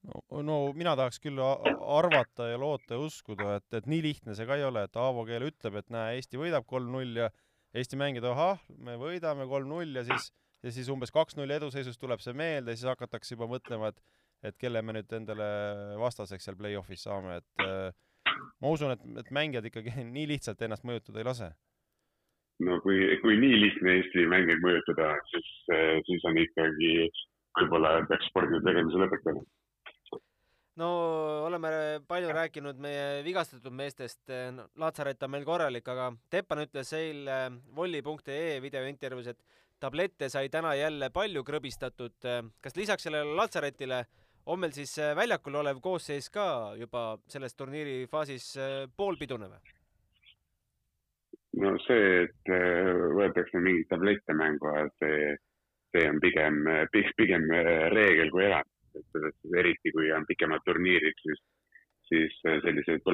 No, 0.08 0.56
mina 0.78 0.94
tahaks 0.96 1.18
küll 1.20 1.40
arvata 1.42 2.46
ja 2.48 2.58
loota 2.60 2.96
ja 2.96 3.02
uskuda, 3.02 3.58
et, 3.58 3.66
et 3.76 3.88
nii 3.90 4.00
lihtne 4.06 4.36
see 4.36 4.46
ka 4.48 4.56
ei 4.56 4.64
ole, 4.64 4.86
et 4.86 4.96
Aavo 4.96 5.26
Keel 5.28 5.48
ütleb, 5.50 5.76
et 5.80 5.90
näe, 5.92 6.16
Eesti 6.16 6.40
võidab 6.40 6.64
kolm-null 6.70 7.24
ja 7.24 7.28
Eesti 7.76 7.98
mängijad, 8.00 8.30
ahah, 8.30 8.62
me 8.80 8.96
võidame 9.00 9.44
kolm-null 9.50 9.98
ja 9.98 10.06
siis, 10.08 10.30
ja 10.62 10.72
siis 10.74 10.88
umbes 10.92 11.12
kaks-null 11.14 11.50
eduseisus 11.58 11.98
tuleb 12.00 12.22
see 12.24 12.34
meelde 12.36 12.74
ja 12.74 12.80
siis 12.80 12.90
hakatakse 12.90 13.34
juba 13.36 13.50
mõtlema, 13.50 13.92
et 13.92 14.02
et 14.46 14.54
kelle 14.54 14.82
me 14.86 14.94
nüüd 14.94 15.12
endale 15.16 15.46
vastaseks 15.98 16.44
seal 16.46 16.56
play-off'is 16.58 17.02
saame, 17.08 17.40
et 17.40 17.64
äh, 17.64 18.36
ma 18.62 18.70
usun, 18.70 18.94
et, 18.94 19.02
et 19.22 19.32
mängijad 19.34 19.66
ikkagi 19.66 19.94
nii 20.16 20.28
lihtsalt 20.34 20.62
ennast 20.62 20.86
mõjutada 20.86 21.22
ei 21.22 21.26
lase. 21.26 21.50
No 22.62 22.80
kui, 22.82 22.98
kui 23.22 23.36
nii 23.38 23.58
lihtne 23.62 23.98
Eesti 24.00 24.24
mängijaid 24.30 24.62
mõjutada, 24.64 25.12
siis, 25.30 25.50
siis 26.08 26.24
on 26.26 26.40
ikkagi, 26.42 26.90
võib-olla 27.60 28.00
peaks 28.10 28.26
spordi 28.32 28.58
tegemise 28.66 28.98
lõpetama. 28.98 29.44
No 30.78 30.88
oleme 31.46 31.70
palju 32.06 32.30
rääkinud 32.34 32.78
meie 32.82 33.22
vigastatud 33.26 33.74
meestest 33.74 34.30
no,, 34.54 34.68
Laatsaret 34.78 35.22
on 35.26 35.32
meil 35.34 35.46
korralik, 35.46 35.86
aga 35.90 36.12
Teppan 36.30 36.62
ütles 36.62 36.92
eile 36.98 37.38
volli.ee 37.74 38.60
videointervjuus, 38.62 39.32
et 39.32 39.42
tablette 39.80 40.28
sai 40.28 40.48
täna 40.48 40.74
jälle 40.78 41.10
palju 41.10 41.44
krõbistatud. 41.44 42.16
kas 42.60 42.76
lisaks 42.76 43.08
sellele 43.08 43.34
Laatsaretile 43.36 44.04
on 44.46 44.60
meil 44.60 44.72
siis 44.72 44.96
väljakul 45.16 45.54
olev 45.60 45.80
koosseis 45.80 46.30
ka 46.30 46.74
juba 46.76 47.18
selles 47.28 47.54
turniiri 47.54 48.06
faasis 48.06 48.54
poolpidune 48.96 49.48
või? 49.48 49.76
no 51.64 51.76
see, 51.86 52.24
et 52.24 52.54
äh, 52.54 52.94
võetakse 53.18 53.60
mingeid 53.60 53.88
tablette 53.90 54.34
mängu, 54.34 54.72
see, 55.02 55.36
see 55.92 56.08
on 56.08 56.20
pigem, 56.20 56.64
pigem 57.16 57.48
reegel 57.94 58.30
kui 58.30 58.44
erand 58.44 58.74
et 58.98 59.58
eriti 59.58 59.92
kui 59.94 60.10
on 60.14 60.26
pikemad 60.28 60.64
turniirid, 60.66 61.22
siis, 61.22 61.42
siis 62.10 62.36
äh, 62.46 62.58
sellised 62.64 63.04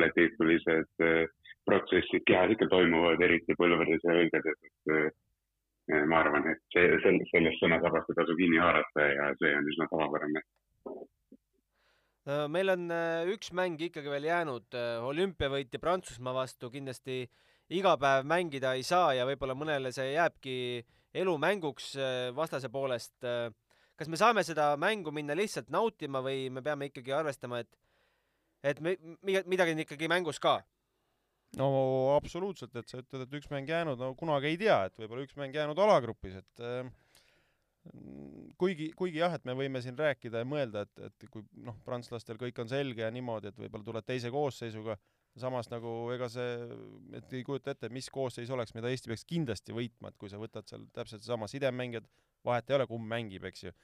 äh, 1.05 1.25
protsessid 1.69 2.25
kehas 2.29 2.55
ikka 2.55 2.69
toimuvad, 2.73 3.23
eriti 3.25 3.57
põlvedes 3.59 4.05
ja 4.05 4.17
õlgedes, 4.23 4.61
et 4.71 4.95
äh, 4.97 5.09
ma 5.89 6.21
arvan, 6.23 6.47
et 6.49 6.63
see, 6.73 6.99
sellest 7.03 7.61
sõnasabast 7.61 8.13
ei 8.13 8.19
tasu 8.21 8.37
kinni 8.39 8.61
haarata 8.63 9.09
ja 9.11 9.31
see 9.41 9.53
on 9.59 9.69
üsna 9.73 9.89
tavapärane. 9.91 10.45
Meil 12.49 12.73
on 12.73 12.89
üks 13.35 13.51
mäng 13.53 13.81
ikkagi 13.85 14.09
veel 14.09 14.25
jäänud, 14.31 14.73
olümpiavõitja 15.05 15.81
Prantsusmaa 15.83 16.33
vastu. 16.33 16.71
Kindlasti 16.73 17.19
iga 17.77 17.99
päev 18.01 18.25
mängida 18.25 18.73
ei 18.79 18.85
saa 18.87 19.13
ja 19.13 19.27
võib-olla 19.29 19.57
mõnele 19.57 19.93
see 19.93 20.15
jääbki 20.15 20.57
elumänguks 21.21 21.93
vastase 22.37 22.73
poolest. 22.73 23.19
Kas 23.95 24.09
me 24.09 24.17
saame 24.19 24.43
seda 24.43 24.73
mängu 24.81 25.13
minna 25.15 25.37
lihtsalt 25.37 25.69
nautima 25.71 26.25
või 26.25 26.49
me 26.51 26.65
peame 26.65 26.89
ikkagi 26.89 27.13
arvestama, 27.15 27.61
et, 27.61 27.69
et 28.65 28.81
me, 28.81 28.97
midagi 29.23 29.77
on 29.77 29.85
ikkagi 29.85 30.09
mängus 30.11 30.41
ka? 30.43 30.63
No 31.61 31.71
absoluutselt, 32.17 32.75
et 32.79 32.91
sa 32.91 33.01
ütled, 33.03 33.27
et 33.27 33.39
üks 33.41 33.51
mäng 33.53 33.69
jäänud, 33.71 34.01
no 34.01 34.13
kunagi 34.19 34.53
ei 34.53 34.61
tea, 34.61 34.85
et 34.89 35.01
võib-olla 35.01 35.25
üks 35.27 35.37
mäng 35.39 35.57
jäänud 35.57 35.81
alagrupis, 35.85 36.39
et 36.41 36.63
äh, 36.65 36.89
kuigi, 38.61 38.91
kuigi 38.97 39.21
jah, 39.21 39.35
et 39.37 39.45
me 39.49 39.55
võime 39.59 39.83
siin 39.85 39.97
rääkida 39.99 40.43
ja 40.43 40.49
mõelda, 40.49 40.85
et, 40.87 41.03
et 41.09 41.27
kui 41.31 41.45
noh, 41.67 41.77
prantslastel 41.87 42.39
kõik 42.41 42.59
on 42.63 42.71
selge 42.71 43.05
ja 43.05 43.11
niimoodi, 43.15 43.51
et 43.51 43.61
võib-olla 43.61 43.89
tuled 43.91 44.09
teise 44.09 44.33
koosseisuga, 44.35 44.97
samas 45.41 45.69
nagu 45.73 45.93
ega 46.15 46.29
see, 46.33 46.55
et 47.19 47.35
ei 47.35 47.45
kujuta 47.47 47.75
ette, 47.75 47.91
mis 47.93 48.09
koosseis 48.13 48.51
oleks, 48.55 48.75
mida 48.77 48.91
Eesti 48.93 49.13
peaks 49.13 49.27
kindlasti 49.29 49.77
võitma, 49.77 50.13
et 50.13 50.19
kui 50.21 50.33
sa 50.33 50.41
võtad 50.41 50.69
seal 50.71 50.87
täpselt 50.95 51.25
seesama 51.25 51.51
sidemängijad, 51.51 52.09
vahet 52.47 52.71
ei 52.71 52.79
ole, 52.79 52.89
kumb 52.89 53.09
mängib, 53.11 53.45
eks 53.51 53.69
ju. 53.69 53.75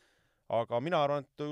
aga 0.61 0.81
mina 0.83 1.03
arvan, 1.05 1.27
et 1.27 1.45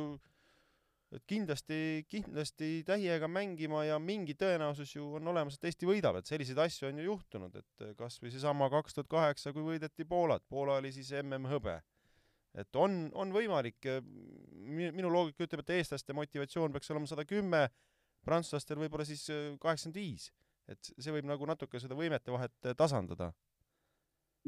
et 1.15 1.25
kindlasti, 1.29 2.05
kindlasti 2.11 2.83
täiega 2.87 3.29
mängima 3.33 3.85
ja 3.87 3.97
mingi 4.03 4.35
tõenäosus 4.39 4.93
ju 4.97 5.07
on 5.17 5.31
olemas, 5.33 5.57
et 5.57 5.69
Eesti 5.71 5.89
võidab, 5.89 6.19
et 6.21 6.29
selliseid 6.29 6.61
asju 6.65 6.91
on 6.91 7.01
ju 7.01 7.07
juhtunud, 7.07 7.55
et 7.57 7.87
kas 7.97 8.19
või 8.23 8.33
seesama 8.35 8.69
kaks 8.73 8.97
tuhat 8.97 9.09
kaheksa, 9.15 9.55
kui 9.57 9.65
võideti 9.65 10.05
Poolat, 10.09 10.45
Poola 10.49 10.77
oli 10.83 10.93
siis 10.93 11.13
MM-hõbe. 11.23 11.79
et 12.59 12.77
on, 12.77 13.11
on 13.15 13.33
võimalik, 13.33 13.87
minu 14.69 15.11
loogika 15.13 15.45
ütleb, 15.45 15.65
et 15.65 15.77
eestlaste 15.79 16.13
motivatsioon 16.13 16.73
peaks 16.73 16.91
olema 16.91 17.07
sada 17.07 17.25
kümme, 17.25 17.69
prantslastel 18.25 18.81
võib-olla 18.81 19.05
siis 19.05 19.29
kaheksakümmend 19.61 19.97
viis. 19.97 20.33
et 20.69 20.93
see 20.99 21.13
võib 21.13 21.25
nagu 21.25 21.47
natuke 21.47 21.81
seda 21.81 21.97
võimete 21.97 22.33
vahet 22.33 22.75
tasandada 22.77 23.33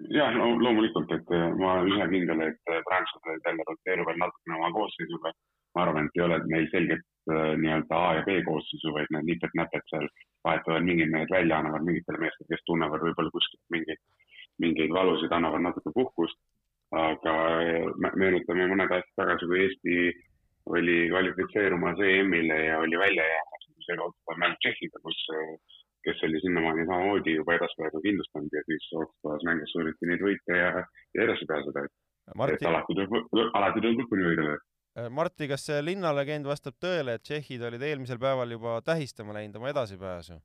jah, 0.08 0.32
no 0.34 0.50
loomulikult, 0.60 1.12
et 1.12 1.32
ma 1.58 1.74
olen 1.74 1.92
üsna 1.92 2.08
kindel, 2.12 2.42
et 2.46 2.60
prantslased 2.88 3.46
jälle 3.46 3.66
roteeruvad 3.68 4.20
natukene 4.20 4.58
oma 4.58 4.70
koosseisuga. 4.76 5.32
Ma 5.74 5.84
arvan, 5.84 6.08
et 6.08 6.18
ei 6.18 6.24
ole 6.26 6.38
neil 6.52 6.68
selget 6.72 7.04
äh, 7.32 7.52
nii-öelda 7.62 7.98
A 7.98 8.14
ja 8.18 8.24
B 8.26 8.40
koosseisu, 8.46 8.94
vaid 8.96 9.10
nad 9.14 9.26
nipet-näpet 9.28 9.92
seal 9.92 10.08
vahetavad 10.46 10.86
mingid 10.86 11.12
mehed 11.12 11.30
välja, 11.34 11.58
annavad 11.58 11.84
mingitele 11.86 12.22
meestele, 12.22 12.48
kes 12.52 12.64
tunnevad 12.66 13.04
võib-olla 13.04 13.34
kuskilt 13.34 13.62
mingeid, 13.76 14.00
mingeid 14.64 14.96
valusid, 14.96 15.32
annavad 15.36 15.66
natuke 15.66 15.94
puhkust. 15.94 16.40
aga 16.90 17.32
meenutame 18.18 18.64
mõned 18.66 18.90
aastad 18.90 19.20
tagasi, 19.20 19.46
kui 19.46 19.60
Eesti 19.62 19.96
oli 20.74 20.96
kvalifitseerumas 21.12 22.00
EM-ile 22.02 22.56
ja 22.64 22.80
oli 22.82 22.98
välja 22.98 23.26
jäämas, 23.28 23.68
see 23.86 23.98
kohutav 24.00 24.40
mäng 24.42 24.56
Tšehhiga, 24.58 24.98
kus 25.04 25.20
kes 26.04 26.22
oli 26.26 26.40
sinnamaani 26.40 26.86
samamoodi 26.86 27.34
juba 27.34 27.54
edasipääsu 27.54 28.00
kindlustanud 28.06 28.52
ja 28.52 28.62
siis 28.66 28.88
otsustavas 29.02 29.44
mängus 29.48 29.72
suudeti 29.72 30.08
neid 30.10 30.22
võita 30.26 30.58
ja, 30.62 30.68
ja 31.14 31.24
edasi 31.26 31.48
pääseda, 31.50 31.84
et 31.84 32.66
alati 32.70 32.96
tuleb, 32.96 33.16
alati 33.58 33.82
tuleb 33.82 34.00
lõpuni 34.02 34.28
võidelda. 34.28 34.56
Äh, 34.98 35.06
Marti, 35.10 35.46
kas 35.46 35.62
see 35.68 35.78
linnalegend 35.84 36.48
vastab 36.50 36.74
tõele, 36.82 37.14
et 37.14 37.22
tšehhid 37.22 37.62
olid 37.68 37.82
eelmisel 37.86 38.18
päeval 38.18 38.50
juba 38.50 38.80
tähistama 38.82 39.36
läinud 39.36 39.60
oma 39.60 39.70
edasipääsu? 39.70 40.40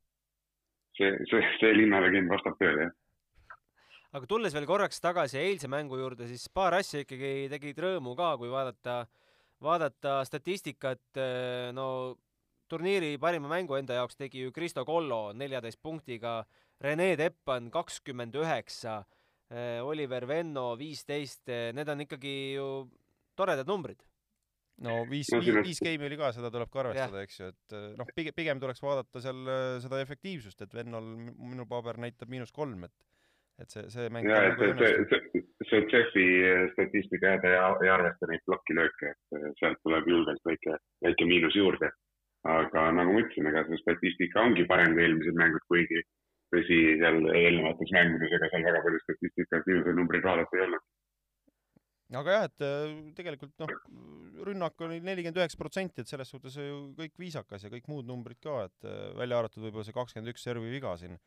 see, 0.96 1.10
see, 1.28 1.42
see 1.60 1.72
linnalegend 1.76 2.30
vastab 2.32 2.60
tõele, 2.60 2.86
jah. 2.86 2.94
Aga 4.16 4.30
tulles 4.32 4.54
veel 4.56 4.68
korraks 4.70 5.02
tagasi 5.04 5.42
eilse 5.42 5.68
mängu 5.68 5.98
juurde, 6.00 6.28
siis 6.30 6.46
paar 6.54 6.78
asja 6.78 7.02
ikkagi 7.04 7.50
tegid 7.52 7.82
rõõmu 7.84 8.14
ka, 8.16 8.30
kui 8.40 8.54
vaadata, 8.54 9.02
vaadata 9.66 10.22
statistikat, 10.30 11.04
äh, 11.18 11.74
no 11.76 11.88
turniiri 12.70 13.16
parima 13.22 13.50
mängu 13.50 13.76
enda 13.80 13.98
jaoks 13.98 14.16
tegi 14.22 14.46
ju 14.46 14.54
Kristo 14.54 14.86
Kollo 14.86 15.34
neljateist 15.34 15.82
punktiga, 15.82 16.44
Rene 16.86 17.16
Teppan 17.18 17.74
kakskümmend 17.74 18.38
üheksa, 18.38 19.02
äh, 19.50 19.82
Oliver 19.82 20.30
Venno 20.30 20.76
viisteist, 20.78 21.50
need 21.50 21.90
on 21.90 22.06
ikkagi 22.06 22.36
ju 22.60 22.68
toredad 23.36 23.68
numbrid 23.68 24.06
no 24.84 24.96
viis 25.10 25.30
viis, 25.32 25.80
game'i 25.84 26.10
oli 26.10 26.20
ka, 26.20 26.32
seda 26.36 26.52
tuleb 26.54 26.72
ka 26.72 26.84
arvestada, 26.84 27.24
eks 27.24 27.40
ju, 27.40 27.50
et 27.54 27.76
noh, 27.96 28.10
pigem, 28.16 28.36
pigem 28.36 28.62
tuleks 28.62 28.84
vaadata 28.84 29.22
seal 29.24 29.42
seda 29.84 30.02
efektiivsust, 30.04 30.66
et 30.66 30.74
Vennol 30.76 31.12
minu 31.16 31.68
paber 31.70 32.00
näitab 32.02 32.32
miinus 32.32 32.52
kolm, 32.56 32.88
et 32.90 32.96
et 33.64 33.72
see, 33.72 33.86
see 33.92 34.10
mäng 34.12 34.28
ja, 34.28 34.42
et 34.50 34.60
nagu 34.60 34.74
see, 34.84 35.22
see, 35.32 35.44
see 35.70 35.86
Jeffi 35.92 36.26
statistika 36.74 37.36
jah, 37.36 37.38
ta 37.44 37.54
ei, 37.86 37.92
arvesta 37.94 38.28
neid 38.28 38.44
plokilööke, 38.50 39.14
et 39.40 39.62
sealt 39.62 39.80
tuleb 39.86 40.10
julgelt 40.12 40.44
väike, 40.50 40.76
väike 41.08 41.30
miinus 41.30 41.56
juurde. 41.56 41.94
aga 42.46 42.82
nagu 42.94 43.14
ma 43.16 43.22
ütlesin, 43.24 43.48
ega 43.50 43.64
see 43.66 43.80
statistika 43.80 44.44
ongi 44.44 44.68
parem 44.70 44.92
kui 44.94 45.06
eelmised 45.06 45.40
mängud, 45.40 45.64
kuigi 45.72 46.04
tõsi, 46.54 46.82
seal 47.00 47.24
eelnevates 47.32 47.94
mängudes, 47.96 48.36
ega 48.38 48.52
seal 48.52 48.68
väga 48.68 48.84
palju 48.84 49.00
statistikat 49.06 49.72
viimaseid 49.72 49.98
numbreid 49.98 50.28
vaadata 50.28 50.60
ei 50.60 50.66
olnud 50.68 50.84
aga 52.14 52.36
jah, 52.36 52.48
et 52.50 52.64
äh, 52.66 52.96
tegelikult 53.18 53.56
noh, 53.64 53.72
rünnak 54.46 54.82
oli 54.86 55.00
nelikümmend 55.02 55.40
üheksa 55.42 55.58
protsenti, 55.58 56.04
et 56.04 56.12
selles 56.12 56.30
suhtes 56.30 56.58
ju 56.60 56.92
kõik 56.98 57.16
viisakas 57.18 57.66
ja 57.66 57.72
kõik 57.74 57.90
muud 57.90 58.06
numbrid 58.10 58.38
ka, 58.44 58.66
et 58.70 58.86
äh, 58.86 59.10
välja 59.18 59.40
arvatud 59.42 59.66
võib-olla 59.66 59.88
see 59.88 59.96
kakskümmend 59.96 60.34
üks 60.34 60.46
servi 60.46 60.70
viga 60.70 60.94
siin 61.02 61.18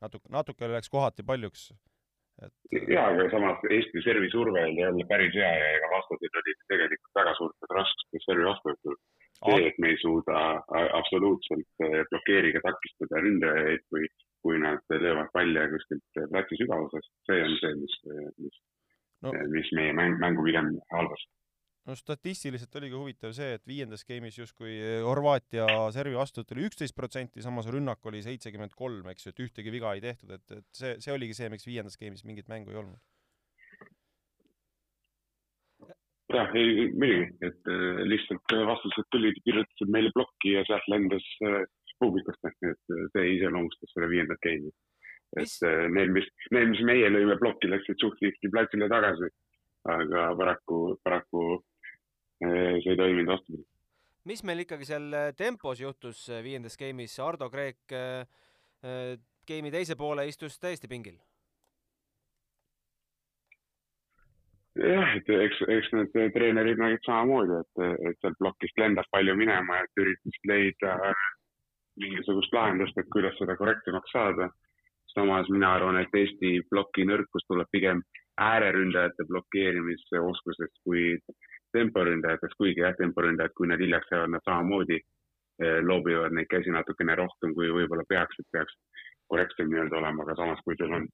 natuke, 0.00 0.32
natuke 0.32 0.70
läks 0.72 0.92
kohati 0.92 1.26
paljuks. 1.26 1.68
et 2.42 2.78
jaa, 2.94 3.10
aga 3.12 3.28
samas 3.34 3.60
Eesti 3.76 4.02
servisurve 4.06 4.64
oli 4.70 4.80
jälle 4.80 5.04
päris 5.10 5.36
hea 5.36 5.52
ja 5.60 5.70
ega 5.76 5.92
vastased 5.92 6.40
olid 6.40 6.62
tegelikult 6.72 7.20
väga 7.20 7.36
suurtes 7.38 7.76
raskustes 7.78 8.28
servi 8.30 8.48
vastu. 8.48 8.96
see, 9.42 9.62
et 9.68 9.78
me 9.82 9.88
ei 9.92 10.00
suuda 10.00 10.40
absoluutselt 10.98 11.84
äh, 11.84 12.02
blokeeriga 12.08 12.64
takistada 12.64 13.20
ründajaid, 13.20 13.84
kui, 13.90 14.08
kui 14.40 14.58
nad 14.64 14.96
löövad 14.96 15.28
palle 15.36 15.68
kuskilt 15.76 16.20
platsi 16.32 16.62
sügavusest, 16.62 17.10
see 17.28 17.42
on 17.44 17.56
see, 17.60 17.74
mis, 17.84 17.96
mis 18.46 18.60
no., 19.22 19.36
mis 19.52 19.70
meie 19.78 19.94
mäng, 19.96 20.18
mängu 20.22 20.44
pigem 20.46 20.74
halvas 20.92 21.24
no 21.88 21.96
statistiliselt 21.98 22.76
oligi 22.78 22.98
huvitav 22.98 23.32
see, 23.36 23.56
et 23.56 23.64
viiendas 23.66 24.04
game'is 24.06 24.38
justkui 24.38 24.76
Horvaatia 25.02 25.66
servi 25.94 26.14
vastuvõtt 26.18 26.54
oli 26.54 26.68
üksteist 26.68 26.94
protsenti, 26.98 27.42
samas 27.42 27.70
rünnak 27.74 28.06
oli 28.06 28.22
seitsekümmend 28.22 28.76
kolm, 28.78 29.08
eks 29.10 29.26
ju, 29.26 29.34
et 29.34 29.42
ühtegi 29.46 29.74
viga 29.74 29.94
ei 29.96 30.04
tehtud, 30.04 30.30
et, 30.36 30.44
et 30.60 30.68
see, 30.78 30.94
see 31.02 31.14
oligi 31.14 31.34
see, 31.38 31.50
miks 31.52 31.66
viiendas 31.66 31.98
game'is 31.98 32.22
mingit 32.28 32.50
mängu 32.52 32.74
ei 32.74 32.78
olnud. 32.84 33.02
jah, 36.32 36.54
ei 36.56 36.86
muidugi, 36.96 37.26
et 37.44 37.68
äh, 37.68 38.02
lihtsalt 38.08 38.54
vastased 38.70 39.08
tulid, 39.12 39.36
kirjutasid 39.44 39.90
meile 39.92 40.12
plokki 40.16 40.54
ja 40.54 40.62
sealt 40.68 40.86
lendas 40.88 41.26
äh, 41.44 41.58
publikust, 42.00 42.40
et 42.48 42.68
äh, 42.70 43.02
see 43.12 43.34
iseloomustas 43.36 43.92
seda 43.92 44.08
viiendat 44.12 44.40
game'i. 44.46 44.72
Et 45.40 45.66
äh, 45.68 45.86
need, 45.88 46.12
mis, 46.12 46.28
need, 46.52 46.68
mis 46.74 46.84
meie 46.86 47.08
lõime 47.12 47.38
plokki, 47.40 47.70
läksid 47.72 48.00
suht 48.02 48.20
lihtsalt 48.24 48.52
platsile 48.52 48.88
tagasi 48.92 49.30
aga 49.88 50.30
paraku, 50.38 50.78
paraku 51.02 51.44
see 52.42 52.92
ei 52.92 52.96
toiminud 52.98 53.32
vastupidi. 53.32 53.64
mis 54.30 54.44
meil 54.46 54.62
ikkagi 54.64 54.86
seal 54.86 55.10
äh, 55.14 55.32
tempos 55.36 55.80
juhtus 55.80 56.28
viiendas 56.42 56.78
game'is, 56.78 57.18
Ardo 57.22 57.50
Kreek 57.50 57.82
game'i 59.48 59.74
teise 59.74 59.96
poole 59.98 60.26
istus 60.28 60.58
täiesti 60.58 60.88
pingil? 60.88 61.18
jah, 64.78 65.14
et 65.18 65.28
eks, 65.28 65.60
eks 65.68 65.92
need 65.92 66.34
treenerid 66.34 66.80
nägid 66.80 67.02
samamoodi, 67.06 67.58
et, 67.60 67.82
et 68.08 68.18
sealt 68.22 68.38
plokist 68.40 68.78
lendas 68.80 69.08
palju 69.12 69.34
minema, 69.36 69.82
et 69.82 70.00
üritasid 70.00 70.48
leida 70.48 70.96
mingisugust 72.00 72.54
lahendust, 72.56 72.96
et 72.96 73.10
kuidas 73.12 73.36
seda 73.36 73.56
korrektsemaks 73.58 74.14
saada. 74.14 74.48
Samas 75.14 75.48
mina 75.50 75.74
arvan, 75.76 76.00
et 76.00 76.14
Eesti 76.16 76.60
ploki 76.70 77.04
nõrkus 77.08 77.44
tuleb 77.48 77.68
pigem 77.72 78.02
ääreründajate 78.40 79.26
blokeerimise 79.28 80.20
oskusest 80.20 80.74
kui 80.84 81.18
temporündajatest, 81.76 82.56
kuigi 82.60 82.84
jah, 82.84 82.94
temporündajad, 82.98 83.54
kui 83.56 83.68
nad 83.68 83.80
hiljaks 83.80 84.12
jäävad, 84.12 84.32
nad 84.34 84.44
samamoodi 84.44 84.98
eh, 84.98 85.78
loobivad 85.88 86.34
neid 86.36 86.48
käsi 86.52 86.72
natukene 86.72 87.16
rohkem, 87.20 87.54
kui 87.56 87.70
võib-olla 87.72 88.04
peaks, 88.08 88.40
et 88.40 88.48
peaks 88.52 88.76
korrektsem 89.32 89.70
nii-öelda 89.72 90.00
olema, 90.00 90.24
aga 90.24 90.36
samas, 90.40 90.60
kui 90.64 90.76
sul 90.80 90.92
on 90.98 91.06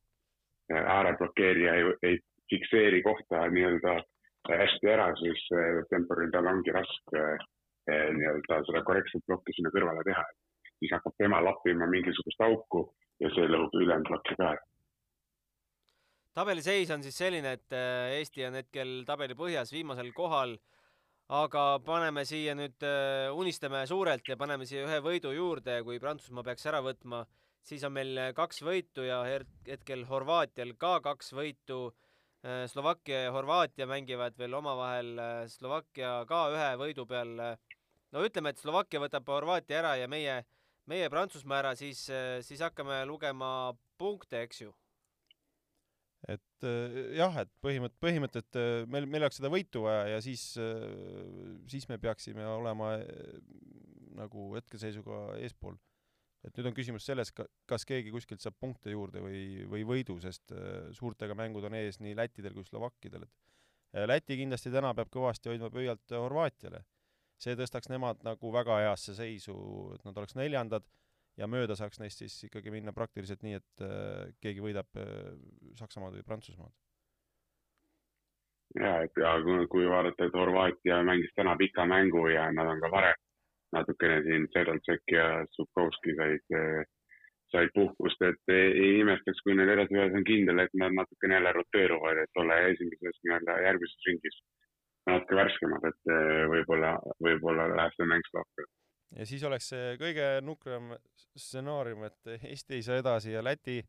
eh, 0.72 0.82
ääreblokeerija 0.96 1.74
ei, 1.78 1.92
ei 2.10 2.18
fikseeri 2.50 3.02
kohta 3.06 3.46
nii-öelda 3.54 3.98
hästi 4.48 4.90
ära, 4.94 5.12
siis 5.22 5.46
eh, 5.58 5.82
temporündajal 5.94 6.52
ongi 6.54 6.74
raske 6.74 7.28
nii-öelda 7.88 8.58
seda 8.68 8.82
korrektset 8.84 9.22
plokki 9.24 9.54
sinna 9.56 9.70
kõrvale 9.72 10.02
teha. 10.04 10.22
siis 10.78 10.90
hakkab 10.92 11.14
tema 11.18 11.38
lappima 11.40 11.86
mingisugust 11.88 12.42
auku 12.44 12.82
ja 13.20 13.30
see 13.34 13.50
lõhub 13.50 13.74
ülejäänud 13.80 14.10
plokki 14.10 14.38
ka 14.38 14.52
ära 14.54 14.68
tabeliseis 16.38 16.90
on 16.94 17.02
siis 17.02 17.16
selline, 17.18 17.56
et 17.58 17.74
äh, 17.74 18.16
Eesti 18.20 18.44
on 18.46 18.58
hetkel 18.60 19.02
tabeli 19.08 19.34
põhjas 19.38 19.72
viimasel 19.74 20.12
kohal, 20.14 20.54
aga 21.34 21.64
paneme 21.84 22.24
siia 22.28 22.54
nüüd, 22.58 22.78
äh, 22.86 23.26
unistame 23.34 23.82
suurelt 23.90 24.28
ja 24.28 24.36
paneme 24.38 24.68
siia 24.68 24.84
ühe 24.86 25.00
võidu 25.04 25.32
juurde, 25.34 25.80
kui 25.86 25.98
Prantsusmaa 26.02 26.46
peaks 26.46 26.68
ära 26.70 26.82
võtma, 26.84 27.24
siis 27.66 27.82
on 27.88 27.96
meil 27.96 28.20
kaks 28.36 28.62
võitu 28.64 29.06
ja 29.06 29.22
hetkel 29.26 30.06
Horvaatial 30.08 30.76
ka 30.78 30.98
kaks 31.04 31.34
võitu. 31.36 31.88
Äh, 32.46 32.66
Slovakkia 32.70 33.24
ja 33.26 33.34
Horvaatia 33.34 33.88
mängivad 33.90 34.38
veel 34.38 34.54
omavahel, 34.54 35.16
Slovakkia 35.50 36.20
ka 36.30 36.44
ühe 36.54 36.70
võidu 36.84 37.08
peal. 37.08 37.34
no 38.14 38.22
ütleme, 38.24 38.54
et 38.54 38.62
Slovakkia 38.62 39.02
võtab 39.02 39.26
Horvaatia 39.26 39.82
ära 39.82 39.96
ja 39.98 40.06
meie, 40.06 40.44
meie 40.88 41.08
Prantsusmaa 41.12 41.62
ära, 41.62 41.72
siis, 41.78 42.06
siis 42.46 42.60
hakkame 42.64 43.02
lugema 43.08 43.72
punkte, 44.00 44.42
eks 44.46 44.62
ju 44.64 44.74
et 46.26 46.66
äh, 46.66 46.96
jah, 47.18 47.36
et 47.44 47.50
põhimõtt, 47.62 47.94
põhimõtted, 48.02 48.48
äh, 48.58 48.86
meil, 48.90 49.06
meil 49.10 49.24
oleks 49.26 49.38
seda 49.38 49.50
võitu 49.52 49.84
vaja 49.84 50.16
ja 50.16 50.22
siis, 50.24 50.50
äh, 50.60 50.86
siis 51.70 51.86
me 51.90 51.98
peaksime 52.02 52.46
olema 52.56 52.96
nagu 54.18 54.48
hetkeseisuga 54.56 55.38
eespool. 55.44 55.78
et 56.46 56.54
nüüd 56.54 56.68
on 56.70 56.74
küsimus 56.74 57.04
selles, 57.04 57.32
kas 57.66 57.84
keegi 57.84 58.12
kuskilt 58.14 58.40
saab 58.40 58.54
punkte 58.62 58.92
juurde 58.92 59.20
või, 59.20 59.66
või 59.68 59.82
võidu, 59.84 60.14
sest 60.22 60.52
suurtega 60.94 61.34
mängud 61.34 61.66
on 61.66 61.74
ees 61.74 61.98
nii 61.98 62.14
lätidel 62.16 62.54
kui 62.54 62.64
slovakkidel, 62.64 63.26
et 63.26 64.06
Läti 64.06 64.36
kindlasti 64.36 64.70
täna 64.70 64.92
peab 64.94 65.08
kõvasti 65.08 65.48
hoidma 65.48 65.70
pöialt 65.72 66.12
Horvaatiale. 66.12 66.82
See 67.42 67.56
tõstaks 67.58 67.90
nemad 67.92 68.22
nagu 68.26 68.52
väga 68.54 68.80
heasse 68.84 69.14
seisu, 69.14 69.54
et 69.94 70.04
nad 70.06 70.18
oleks 70.18 70.36
neljandad 70.38 70.86
ja 71.38 71.46
mööda 71.50 71.76
saaks 71.78 72.00
neist 72.02 72.22
siis 72.22 72.34
ikkagi 72.48 72.72
minna 72.74 72.92
praktiliselt 72.96 73.44
nii, 73.46 73.60
et 73.60 73.86
äh, 73.86 74.34
keegi 74.42 74.64
võidab 74.64 74.98
äh, 74.98 75.32
Saksamaad 75.78 76.18
või 76.18 76.26
Prantsusmaad. 76.26 76.74
ja, 78.80 78.92
et 79.06 79.22
ja 79.22 79.36
kui, 79.46 79.66
kui 79.70 79.88
vaadata, 79.88 80.26
et 80.26 80.36
Horvaatia 80.36 81.00
mängis 81.06 81.32
täna 81.38 81.54
pika 81.60 81.86
mängu 81.86 82.26
ja 82.32 82.50
nad 82.52 82.74
on 82.74 82.82
ka 82.82 82.90
varem 82.92 83.24
natukene 83.76 84.22
siin 84.24 84.46
Sedoltšek 84.52 85.12
ja 85.12 85.26
Subkovski 85.54 86.16
said, 86.18 86.44
äh, 86.58 86.84
said 87.52 87.72
puhkust, 87.74 88.22
et 88.24 88.52
ei, 88.52 88.98
imestaks, 89.00 89.40
kui 89.44 89.54
neil 89.56 89.76
edasi 89.76 89.96
ühes 89.96 90.16
on 90.16 90.26
kindel, 90.26 90.64
et 90.64 90.74
nad 90.80 90.96
natukene 90.96 91.38
jälle 91.38 91.52
roteeruvad, 91.56 92.22
et 92.24 92.42
olla 92.42 92.62
esimeses 92.72 93.20
nii-öelda 93.22 93.60
järgmises 93.68 94.08
ringis 94.08 94.40
natuke 95.08 95.38
värskemad, 95.38 95.86
et 95.90 96.12
võib-olla, 96.52 96.96
võib-olla 97.24 97.68
läheb 97.74 97.96
see 97.96 98.10
mäng 98.10 98.34
lahti 98.36 98.66
ja 99.16 99.26
siis 99.28 99.44
oleks 99.48 99.70
see 99.72 99.94
kõige 100.00 100.26
nukram 100.44 100.92
stsenaarium, 101.38 102.04
et 102.08 102.34
Eesti 102.50 102.78
ei 102.78 102.84
saa 102.84 102.98
edasi 103.02 103.32
ja 103.34 103.44
Läti, 103.44 103.80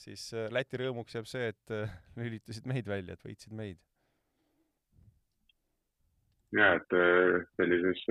siis 0.00 0.28
äh, 0.34 0.48
Läti 0.52 0.80
rõõmuks 0.80 1.16
jääb 1.16 1.28
see, 1.30 1.52
et 1.52 1.74
äh, 1.74 1.92
lülitasid 2.18 2.66
meid 2.70 2.88
välja, 2.90 3.16
et 3.16 3.28
võitsid 3.28 3.54
meid. 3.56 3.82
ja 6.56 6.70
et 6.78 6.94
sellises, 7.58 8.02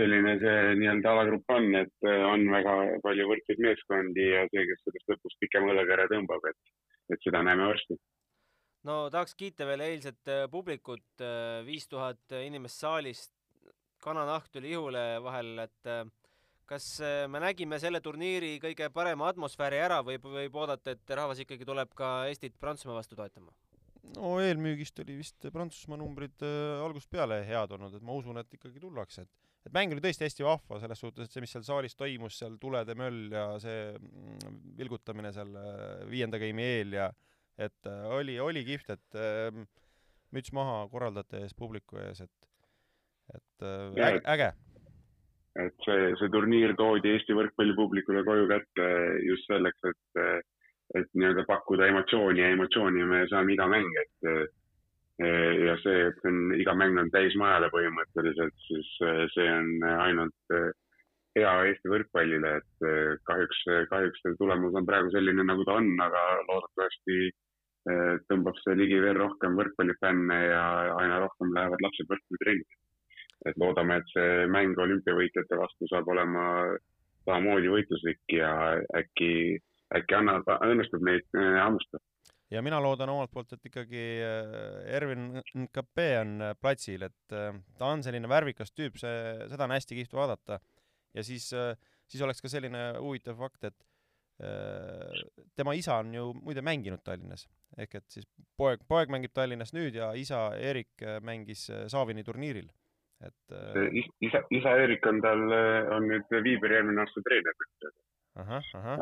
selline 0.00 0.32
see 0.40 0.54
nii-öelda 0.80 1.10
alagrupp 1.12 1.52
on, 1.54 1.66
et 1.76 2.06
on 2.08 2.46
väga 2.50 2.72
palju 3.04 3.26
võrdseid 3.28 3.60
meeskondi 3.62 4.24
ja 4.32 4.40
see, 4.48 4.64
kes 4.66 4.80
sellest 4.86 5.12
lõpus 5.12 5.36
pikema 5.44 5.70
õlekõre 5.74 6.08
tõmbab, 6.10 6.48
et, 6.50 6.72
et 7.14 7.22
seda 7.22 7.44
näeme 7.46 7.68
varsti 7.68 7.98
no 8.86 9.00
tahaks 9.10 9.34
kiita 9.34 9.66
veel 9.66 9.82
eilset 9.88 10.30
publikut, 10.50 11.24
viis 11.66 11.88
tuhat 11.88 12.36
inimest 12.44 12.84
saalist, 12.84 13.32
kananahk 14.02 14.48
tuli 14.52 14.72
ihule 14.74 15.04
vahel, 15.22 15.54
et 15.64 15.90
äh, 15.90 16.04
kas 16.68 16.86
äh, 17.04 17.24
me 17.30 17.40
nägime 17.42 17.78
selle 17.82 18.00
turniiri 18.04 18.56
kõige 18.62 18.90
parema 18.94 19.30
atmosfääri 19.32 19.80
ära 19.82 20.02
või 20.06 20.20
võib 20.22 20.58
oodata, 20.60 20.94
et 20.94 21.16
rahvas 21.18 21.42
ikkagi 21.44 21.66
tuleb 21.68 21.94
ka 21.98 22.28
Eestit 22.30 22.58
Prantsusmaa 22.60 23.00
vastu 23.00 23.18
toetama? 23.18 23.54
no 24.14 24.38
eelmüügist 24.40 25.02
oli 25.02 25.18
vist 25.18 25.50
Prantsusmaa 25.52 25.98
numbrid 26.00 26.46
äh, 26.46 26.78
algusest 26.84 27.10
peale 27.12 27.42
head 27.48 27.74
olnud, 27.76 27.98
et 27.98 28.04
ma 28.04 28.16
usun, 28.16 28.40
et 28.40 28.58
ikkagi 28.58 28.80
tullakse, 28.82 29.26
et 29.26 29.46
et 29.66 29.74
mäng 29.74 29.90
oli 29.92 30.00
tõesti 30.00 30.24
hästi 30.24 30.44
vahva 30.46 30.78
selles 30.80 31.00
suhtes, 31.02 31.26
et 31.26 31.34
see, 31.34 31.42
mis 31.44 31.50
seal 31.52 31.64
saalis 31.66 31.96
toimus, 31.98 32.36
seal 32.38 32.54
tulede 32.62 32.94
möll 32.96 33.34
ja 33.34 33.48
see 33.60 33.90
mm, 33.98 34.60
vilgutamine 34.78 35.32
seal 35.34 35.50
äh, 35.58 36.04
viienda 36.08 36.40
game'i 36.40 36.78
eel 36.78 36.94
ja 37.00 37.08
et 37.58 37.86
äh, 37.90 38.06
oli, 38.14 38.38
oli 38.40 38.64
kihvt, 38.66 38.90
et 38.94 39.18
äh, 39.18 39.50
müts 40.34 40.52
maha 40.54 40.84
korraldajate 40.92 41.42
ees, 41.44 41.56
publiku 41.58 41.98
ees, 42.02 42.22
et, 42.22 42.50
et 43.34 43.66
äh, 43.66 44.10
äge, 44.10 44.22
äge. 44.34 44.50
et 45.64 45.86
see, 45.86 46.12
see 46.20 46.30
turniir 46.34 46.76
toodi 46.78 47.16
Eesti 47.16 47.34
võrkpallipublikule 47.38 48.22
koju 48.26 48.46
kätte 48.52 48.86
just 49.26 49.50
selleks, 49.50 49.90
et, 49.90 50.22
et 51.00 51.10
nii-öelda 51.18 51.44
pakkuda 51.48 51.90
emotsiooni 51.90 52.44
ja 52.44 52.52
emotsiooni 52.54 53.08
me 53.10 53.24
saame 53.32 53.56
iga 53.56 53.66
mäng, 53.70 53.98
et 54.04 54.30
ja 55.18 55.72
see, 55.82 56.04
et 56.06 56.20
see 56.22 56.30
on, 56.30 56.52
iga 56.54 56.76
mäng 56.78 57.00
on 57.02 57.08
täismajale 57.10 57.72
põhimõtteliselt, 57.74 58.54
siis 58.68 58.92
see 59.34 59.48
on 59.50 59.82
ainult 59.90 60.54
hea 61.34 61.56
Eesti 61.72 61.90
võrkpallile, 61.90 62.52
et 62.60 62.86
kahjuks, 63.26 63.64
kahjuks 63.90 64.22
see 64.22 64.38
tulemus 64.38 64.78
on 64.78 64.86
praegu 64.86 65.10
selline, 65.10 65.42
nagu 65.42 65.66
ta 65.66 65.74
on, 65.80 65.90
aga 66.06 66.22
loodetavasti 66.46 67.18
eh, 67.26 67.34
tõmbab 68.28 68.56
see 68.64 68.74
ligi 68.76 68.98
veel 69.00 69.16
rohkem 69.16 69.54
võrkpallifänne 69.56 70.38
ja 70.44 70.62
aina 70.98 71.20
rohkem 71.22 71.54
lähevad 71.56 71.84
lapsed 71.84 72.10
võrkpallitrenni 72.10 72.66
et 73.46 73.58
loodame, 73.60 74.00
et 74.00 74.12
see 74.12 74.46
mäng 74.50 74.78
olümpiavõitjate 74.82 75.58
vastu 75.58 75.88
saab 75.90 76.08
olema 76.10 76.44
samamoodi 77.28 77.70
võitluslik 77.70 78.34
ja 78.34 78.50
äkki, 78.96 79.58
äkki 79.94 80.16
annab, 80.18 80.48
õnnestub 80.64 81.04
neid 81.06 81.26
äh, 81.38 81.58
hammustada. 81.60 82.02
ja 82.50 82.62
mina 82.64 82.80
loodan 82.82 83.12
omalt 83.12 83.30
poolt, 83.34 83.52
et 83.54 83.68
ikkagi 83.70 84.06
äh, 84.24 84.96
Ervin 84.96 85.42
NKP 85.42 86.08
on 86.22 86.34
platsil, 86.60 87.04
et 87.06 87.36
ta 87.78 87.92
on 87.92 88.02
selline 88.02 88.30
värvikas 88.30 88.74
tüüp, 88.74 88.98
see, 88.98 89.14
seda 89.52 89.68
on 89.68 89.76
hästi 89.76 90.00
kihvt 90.00 90.18
vaadata. 90.18 90.60
ja 91.14 91.24
siis, 91.24 91.52
siis 92.08 92.24
oleks 92.24 92.42
ka 92.42 92.50
selline 92.50 92.90
huvitav 92.98 93.38
fakt, 93.38 93.70
et 93.70 93.78
tema 95.58 95.72
isa 95.74 95.96
on 95.98 96.12
ju 96.14 96.28
muide 96.38 96.62
mänginud 96.62 97.00
Tallinnas, 97.02 97.48
ehk 97.74 97.96
et 97.98 98.04
siis 98.12 98.28
poeg, 98.56 98.84
poeg 98.86 99.10
mängib 99.10 99.32
Tallinnas 99.34 99.74
nüüd 99.74 99.98
ja 99.98 100.12
isa 100.14 100.52
Erik 100.54 101.02
mängis 101.26 101.64
Saavini 101.90 102.22
turniiril 102.22 102.68
et 103.26 103.52
äh, 103.52 104.04
isa, 104.22 104.42
isa 104.50 104.74
Eerik 104.78 105.06
on 105.10 105.20
tal, 105.24 105.40
on 105.94 106.06
nüüd 106.10 106.36
Viiberi 106.44 106.78
järgmine 106.78 107.02
aasta 107.02 107.22
treener. 107.26 107.56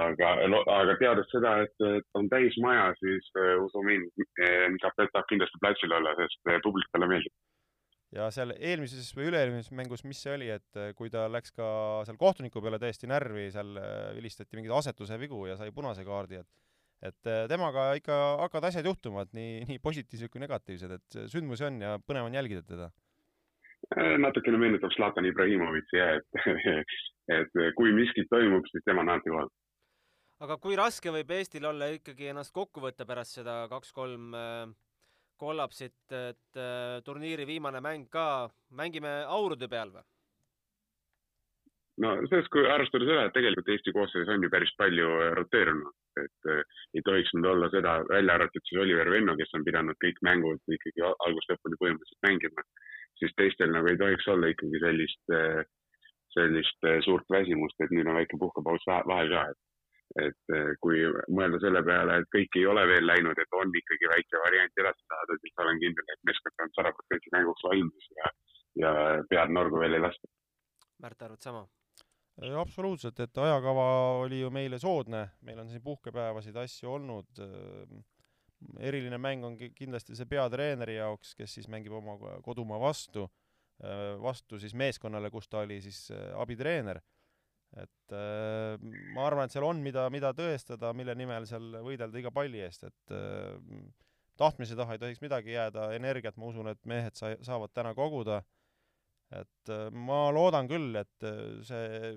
aga, 0.06 0.30
aga 0.78 0.94
teades 1.00 1.28
seda, 1.32 1.58
et 1.66 2.14
on 2.16 2.30
täismaja, 2.32 2.86
siis 3.02 3.28
usu 3.66 3.82
mind, 3.84 4.08
Mikapet 4.72 5.12
tahab 5.12 5.28
kindlasti 5.32 5.60
platsil 5.60 5.92
olla, 5.92 6.14
sest 6.22 6.40
publik 6.64 6.88
talle 6.92 7.10
meeldib. 7.10 7.34
Ja 8.16 8.28
seal 8.34 8.54
eelmises 8.56 9.08
või 9.16 9.30
üle-eelmises 9.30 9.72
mängus, 9.76 10.04
mis 10.08 10.20
see 10.24 10.34
oli, 10.34 10.50
et 10.54 10.80
kui 10.98 11.12
ta 11.12 11.26
läks 11.30 11.54
ka 11.56 11.68
seal 12.08 12.18
kohtuniku 12.20 12.62
peale 12.64 12.80
täiesti 12.82 13.10
närvi, 13.10 13.50
seal 13.54 13.76
vilistati 14.16 14.58
mingeid 14.58 14.74
asetuse 14.78 15.18
vigu 15.20 15.44
ja 15.50 15.58
sai 15.60 15.74
punase 15.76 16.06
kaardi, 16.06 16.42
et 16.42 16.64
et 17.06 17.28
temaga 17.50 17.90
ikka 17.98 18.14
hakkavad 18.40 18.70
asjad 18.70 18.86
juhtuma, 18.88 19.26
et 19.26 19.34
nii, 19.36 19.66
nii 19.68 19.82
positiivsed 19.84 20.32
kui 20.32 20.40
negatiivsed, 20.40 20.94
et 20.96 21.18
sündmusi 21.28 21.66
on 21.68 21.76
ja 21.84 21.98
põnev 22.00 22.24
on 22.30 22.38
jälgida 22.38 22.64
teda 22.64 22.88
Äh, 23.94 24.16
natukene 24.18 24.58
meenutab 24.58 24.90
Zlatan 24.96 25.28
Ibrahimovitši 25.28 25.98
jah, 26.00 26.16
et, 26.18 26.80
et 27.38 27.60
kui 27.78 27.92
miskit 27.94 28.26
toimub, 28.32 28.66
siis 28.72 28.82
tema 28.86 29.04
on 29.04 29.12
alati 29.12 29.30
kohal. 29.30 29.52
aga 30.42 30.56
kui 30.60 30.74
raske 30.76 31.12
võib 31.14 31.30
Eestil 31.36 31.64
olla 31.64 31.86
ikkagi 31.94 32.32
ennast 32.32 32.52
kokku 32.56 32.82
võtta 32.82 33.06
pärast 33.08 33.38
seda 33.38 33.60
kaks-kolm 33.70 34.34
äh, 34.34 34.64
kollapsit, 35.40 35.96
et 36.10 36.60
äh, 36.60 36.98
turniiri 37.06 37.46
viimane 37.48 37.80
mäng 37.84 38.10
ka, 38.12 38.48
mängime 38.70 39.22
aurude 39.38 39.68
peal 39.68 39.92
või? 39.94 40.04
no 42.04 42.16
sellest, 42.28 42.50
kui 42.52 42.66
arvestada 42.68 43.08
seda, 43.08 43.28
et 43.28 43.36
tegelikult 43.36 43.70
Eesti 43.72 43.94
koosseisus 43.96 44.32
on 44.34 44.42
ju 44.44 44.52
päris 44.52 44.72
palju 44.76 45.12
roteerunud, 45.38 45.94
et 46.20 46.50
ei 46.96 47.04
tohiks 47.04 47.32
nüüd 47.36 47.48
olla 47.52 47.70
seda, 47.72 48.02
välja 48.10 48.36
arvatud 48.36 48.64
siis 48.68 48.82
Oliver 48.82 49.08
Venno, 49.12 49.36
kes 49.38 49.54
on 49.56 49.64
pidanud 49.64 49.96
kõik 50.04 50.20
mängud 50.28 50.76
ikkagi 50.76 51.06
algusest 51.08 51.54
lõpuni 51.54 51.80
põhimõtteliselt 51.80 52.28
mängima 52.28 52.66
siis 53.18 53.32
teistel 53.36 53.72
nagu 53.72 53.90
ei 53.90 53.98
tohiks 54.00 54.28
olla 54.32 54.50
ikkagi 54.52 54.80
sellist, 54.82 55.34
sellist 56.36 56.88
suurt 57.06 57.28
väsimust, 57.32 57.78
et 57.80 57.94
nüüd 57.94 58.08
on 58.10 58.18
väike 58.20 58.40
puhkepaus 58.40 58.84
vahel 58.88 59.32
ka, 59.32 59.44
et 59.52 59.60
et 60.22 60.54
kui 60.80 61.02
mõelda 61.34 61.60
selle 61.62 61.82
peale, 61.86 62.20
et 62.20 62.28
kõik 62.32 62.58
ei 62.60 62.66
ole 62.70 62.86
veel 62.88 63.06
läinud, 63.08 63.38
et 63.38 63.56
on 63.58 63.72
ikkagi 63.82 64.10
väike 64.12 64.42
variant 64.44 64.82
edasi 64.82 65.02
saada, 65.10 65.38
siis 65.42 65.64
olen 65.64 65.80
kindel, 65.82 66.12
et 66.14 66.28
meeskond 66.30 66.66
on 66.66 66.74
sada 66.78 66.92
protsenti 66.96 67.32
mänguks 67.34 67.66
valmis 67.68 68.10
ja, 68.20 68.30
ja 68.82 68.92
pead 69.30 69.54
norgu 69.56 69.82
veel 69.82 69.98
ei 69.98 70.04
lasta. 70.06 70.30
Märt, 71.02 71.26
arvad 71.26 71.42
sama? 71.42 71.66
absoluutselt, 72.60 73.20
et 73.24 73.38
ajakava 73.40 73.84
oli 74.20 74.42
ju 74.42 74.50
meile 74.52 74.76
soodne, 74.78 75.22
meil 75.48 75.62
on 75.62 75.70
siin 75.72 75.80
puhkepäevasid, 75.84 76.56
asju 76.60 76.90
olnud 76.92 77.40
eriline 78.80 79.18
mäng 79.20 79.44
on 79.44 79.56
kindlasti 79.56 80.16
see 80.16 80.28
peatreeneri 80.28 80.98
jaoks, 80.98 81.34
kes 81.38 81.58
siis 81.58 81.68
mängib 81.72 81.96
oma 81.96 82.16
kodumaa 82.44 82.78
vastu, 82.80 83.26
vastu 84.22 84.60
siis 84.60 84.74
meeskonnale, 84.74 85.30
kus 85.32 85.48
ta 85.48 85.62
oli 85.64 85.80
siis 85.84 86.06
abitreener. 86.36 87.00
Et 87.76 88.14
äh, 88.14 88.76
ma 89.14 89.26
arvan, 89.26 89.46
et 89.46 89.54
seal 89.54 89.66
on, 89.66 89.80
mida, 89.84 90.06
mida 90.14 90.32
tõestada, 90.36 90.92
mille 90.96 91.16
nimel 91.18 91.48
seal 91.48 91.80
võidelda 91.84 92.20
iga 92.20 92.32
palli 92.34 92.62
eest, 92.64 92.86
et 92.86 93.16
tahtmise 94.38 94.76
taha 94.78 94.96
ei 94.96 95.02
tohiks 95.02 95.22
midagi 95.24 95.56
jääda, 95.56 95.90
energiat 95.96 96.38
ma 96.38 96.50
usun, 96.52 96.70
et 96.72 96.80
mehed 96.88 97.18
sa-, 97.18 97.36
saavad 97.44 97.74
täna 97.74 97.94
koguda, 97.96 98.42
et 99.34 99.74
ma 99.90 100.26
loodan 100.30 100.68
küll, 100.70 100.94
et 101.00 101.28
see 101.66 102.14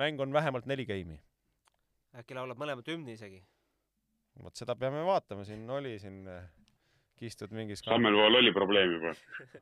mäng 0.00 0.20
on 0.20 0.32
vähemalt 0.32 0.66
neli 0.66 0.86
geimi. 0.88 1.20
äkki 2.16 2.36
laulab 2.36 2.58
mõlemat 2.60 2.88
hümni 2.88 3.16
isegi? 3.16 3.42
vot 4.42 4.56
seda 4.56 4.76
peame 4.78 5.02
vaatama, 5.04 5.44
siin 5.44 5.68
oli 5.70 5.98
siin 6.00 6.22
äh, 6.28 6.44
kistud 7.20 7.52
mingis 7.52 7.84
Sammelvool 7.84 8.40
oli 8.40 8.52
probleem 8.52 8.96
juba 8.96 9.12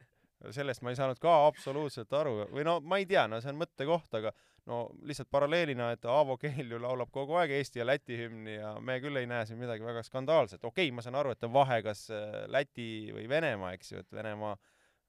sellest 0.56 0.84
ma 0.84 0.92
ei 0.92 0.98
saanud 0.98 1.18
ka 1.20 1.34
absoluutselt 1.48 2.12
aru 2.16 2.46
või 2.54 2.64
no 2.66 2.78
ma 2.80 3.00
ei 3.00 3.08
tea, 3.10 3.26
no 3.28 3.40
see 3.42 3.50
on 3.52 3.60
mõttekoht, 3.60 4.14
aga 4.20 4.32
no 4.68 4.80
lihtsalt 5.06 5.30
paralleelina, 5.32 5.90
et 5.94 6.04
Aavo 6.08 6.36
Keel 6.40 6.74
ju 6.74 6.80
laulab 6.82 7.10
kogu 7.14 7.38
aeg 7.40 7.54
Eesti 7.56 7.80
ja 7.80 7.86
Läti 7.86 8.18
hümni 8.18 8.56
ja 8.58 8.74
me 8.84 8.98
küll 9.02 9.20
ei 9.20 9.28
näe 9.30 9.46
siin 9.48 9.60
midagi 9.60 9.84
väga 9.86 10.02
skandaalset. 10.06 10.64
okei 10.64 10.88
okay,, 10.88 10.94
ma 10.94 11.04
saan 11.04 11.18
aru, 11.20 11.34
et 11.34 11.44
on 11.46 11.52
vahe, 11.54 11.80
kas 11.86 12.06
äh, 12.14 12.44
Läti 12.52 12.90
või 13.16 13.28
Venemaa, 13.30 13.72
eks 13.78 13.92
ju, 13.92 14.04
et 14.04 14.12
Venemaa, 14.12 14.56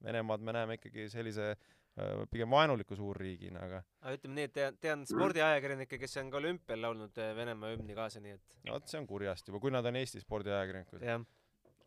Venemaad 0.04 0.46
me 0.46 0.56
näeme 0.56 0.78
ikkagi 0.80 1.08
sellise 1.12 1.50
äh, 1.52 2.22
pigem 2.32 2.52
vaenuliku 2.54 2.96
suurriigina, 2.98 3.66
aga 3.68 3.82
aga 4.02 4.18
ütleme 4.18 4.40
nii, 4.40 4.50
et 4.50 4.56
tean, 4.58 4.78
tean 4.88 5.06
spordiajakirjanikke, 5.10 6.00
kes 6.02 6.18
on 6.24 6.32
ka 6.34 6.40
olümpial 6.42 6.86
laulnud 6.88 7.22
äh, 7.22 7.34
Venemaa 7.38 7.74
hümni 7.76 7.98
kaasa, 7.98 8.24
nii 8.24 8.38
et 8.38 8.62
no 8.68 8.78
vot, 8.78 8.88
see 8.92 9.02
on 9.02 9.10
kurjast 9.10 9.52
juba, 9.52 9.64
kui 9.64 9.74
nad 9.74 9.86
on 9.86 10.00
Eesti 10.00 10.24
spordiajakirjanikud. 10.24 11.04
jah, 11.06 11.26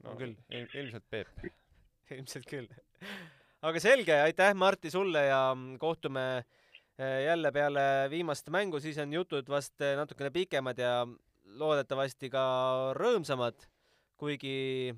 no 0.04 0.18
küll 0.20 0.36
il, 0.50 0.68
ilmselt 0.74 1.08
Peep 1.10 1.48
ilmselt 2.18 2.50
küll. 2.50 2.68
aga 3.64 3.80
selge, 3.80 4.20
aitäh, 4.26 4.52
Martti, 4.54 4.92
sulle 4.92 5.24
ja 5.30 5.46
mm, 5.54 5.80
kohtume 5.80 6.28
äh, 6.42 6.60
jälle 6.98 7.50
peale 7.52 7.84
viimast 8.10 8.48
mängu, 8.54 8.78
siis 8.80 8.98
on 9.02 9.12
jutud 9.12 9.48
vast 9.50 9.82
natukene 9.98 10.30
pikemad 10.30 10.78
ja 10.78 11.00
loodetavasti 11.58 12.30
ka 12.30 12.44
rõõmsamad, 12.98 13.66
kuigi 14.20 14.92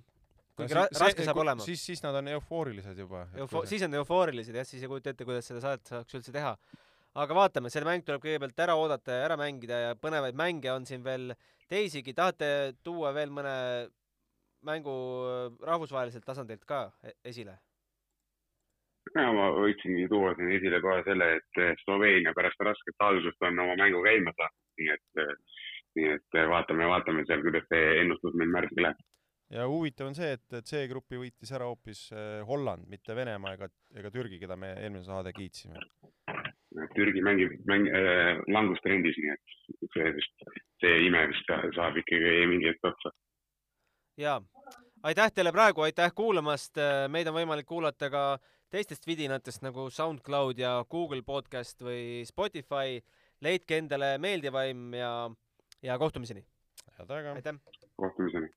kuigi 0.56 0.76
ra 0.76 0.86
raske 0.88 1.26
saab 1.26 1.40
olema. 1.42 1.64
siis, 1.64 1.82
siis 1.84 2.02
nad 2.04 2.16
on 2.20 2.30
eufoorilised 2.32 2.98
juba. 2.98 3.26
Eufo-, 3.36 3.64
siis 3.68 3.84
on 3.86 3.96
eufoorilised 4.00 4.56
jah, 4.56 4.66
siis 4.68 4.84
ei 4.84 4.90
kujuta 4.90 5.12
ette, 5.12 5.26
kuidas 5.28 5.48
seda 5.50 5.62
saadet 5.64 5.92
saaks 5.92 6.18
üldse 6.18 6.34
teha. 6.34 6.54
aga 7.16 7.36
vaatame, 7.36 7.72
see 7.72 7.84
mäng 7.84 8.04
tuleb 8.04 8.24
kõigepealt 8.24 8.64
ära 8.64 8.76
oodata 8.76 9.18
ja 9.18 9.28
ära 9.28 9.36
mängida 9.40 9.82
ja 9.86 9.92
põnevaid 10.00 10.36
mänge 10.36 10.72
on 10.72 10.88
siin 10.88 11.04
veel 11.04 11.34
teisigi. 11.68 12.14
tahate 12.16 12.48
tuua 12.84 13.12
veel 13.16 13.32
mõne 13.32 13.54
mängu 14.66 14.96
rahvusvaheliselt 15.62 16.24
tasandilt 16.26 16.64
ka 16.68 16.90
e-, 17.04 17.16
esile? 17.32 17.58
Ja 19.16 19.32
ma 19.32 19.50
võiksingi 19.56 20.06
tuua 20.12 20.34
siin 20.36 20.52
esile 20.58 20.80
kohe 20.84 21.02
selle, 21.08 21.32
et 21.40 21.82
Sloveenia 21.84 22.34
pärast 22.36 22.62
rasket 22.68 23.06
algust 23.08 23.48
on 23.48 23.64
oma 23.64 23.76
mängu 23.80 24.02
käima 24.04 24.34
saanud, 24.36 24.62
nii 24.80 24.94
et, 24.94 25.36
nii 25.98 26.14
et 26.14 26.40
vaatame, 26.52 26.88
vaatame 26.92 27.24
seal, 27.28 27.44
kuidas 27.46 27.68
see 27.72 28.00
ennustus 28.02 28.36
meil 28.36 28.52
märgiga 28.52 28.88
läheb 28.88 29.04
ja 29.50 29.66
huvitav 29.70 30.10
on 30.10 30.16
see, 30.18 30.32
et 30.34 30.58
C-grupi 30.66 31.18
võitis 31.20 31.52
ära 31.54 31.68
hoopis 31.70 32.06
äh, 32.14 32.40
Holland, 32.48 32.86
mitte 32.90 33.14
Venemaa 33.16 33.54
ega, 33.56 33.68
ega 33.94 34.10
Türgi, 34.14 34.40
keda 34.42 34.56
me 34.58 34.72
eelmine 34.80 35.04
saade 35.06 35.32
kiitsime. 35.36 35.82
Türgi 36.96 37.22
mängib 37.24 37.54
mäng, 37.68 37.86
äh, 37.88 38.40
langustrendis, 38.52 39.18
nii 39.22 39.34
et 39.36 39.94
see 39.94 40.10
vist, 40.16 40.50
see 40.82 40.98
ime 41.06 41.22
vist 41.30 41.54
saab 41.78 42.02
ikkagi 42.02 42.42
mingi 42.50 42.72
hetk 42.72 42.90
otsa. 42.90 43.14
jaa, 44.20 44.40
aitäh 45.06 45.32
teile 45.32 45.52
praegu, 45.52 45.84
aitäh 45.86 46.12
kuulamast, 46.16 46.80
meid 47.12 47.28
on 47.30 47.38
võimalik 47.38 47.68
kuulata 47.68 48.10
ka 48.10 48.26
teistest 48.70 49.06
vidinatest 49.06 49.62
nagu 49.62 49.88
SoundCloud 49.90 50.58
ja 50.58 50.78
Google 50.90 51.22
podcast 51.22 51.82
või 51.82 52.24
Spotify. 52.26 53.00
leidke 53.44 53.76
endale 53.76 54.16
meeldivaim 54.18 54.94
ja, 54.96 55.10
ja 55.82 55.98
kohtumiseni. 55.98 56.44
head 56.98 57.10
aega! 57.10 57.34
aitäh! 57.36 57.58
kohtumiseni! 57.96 58.48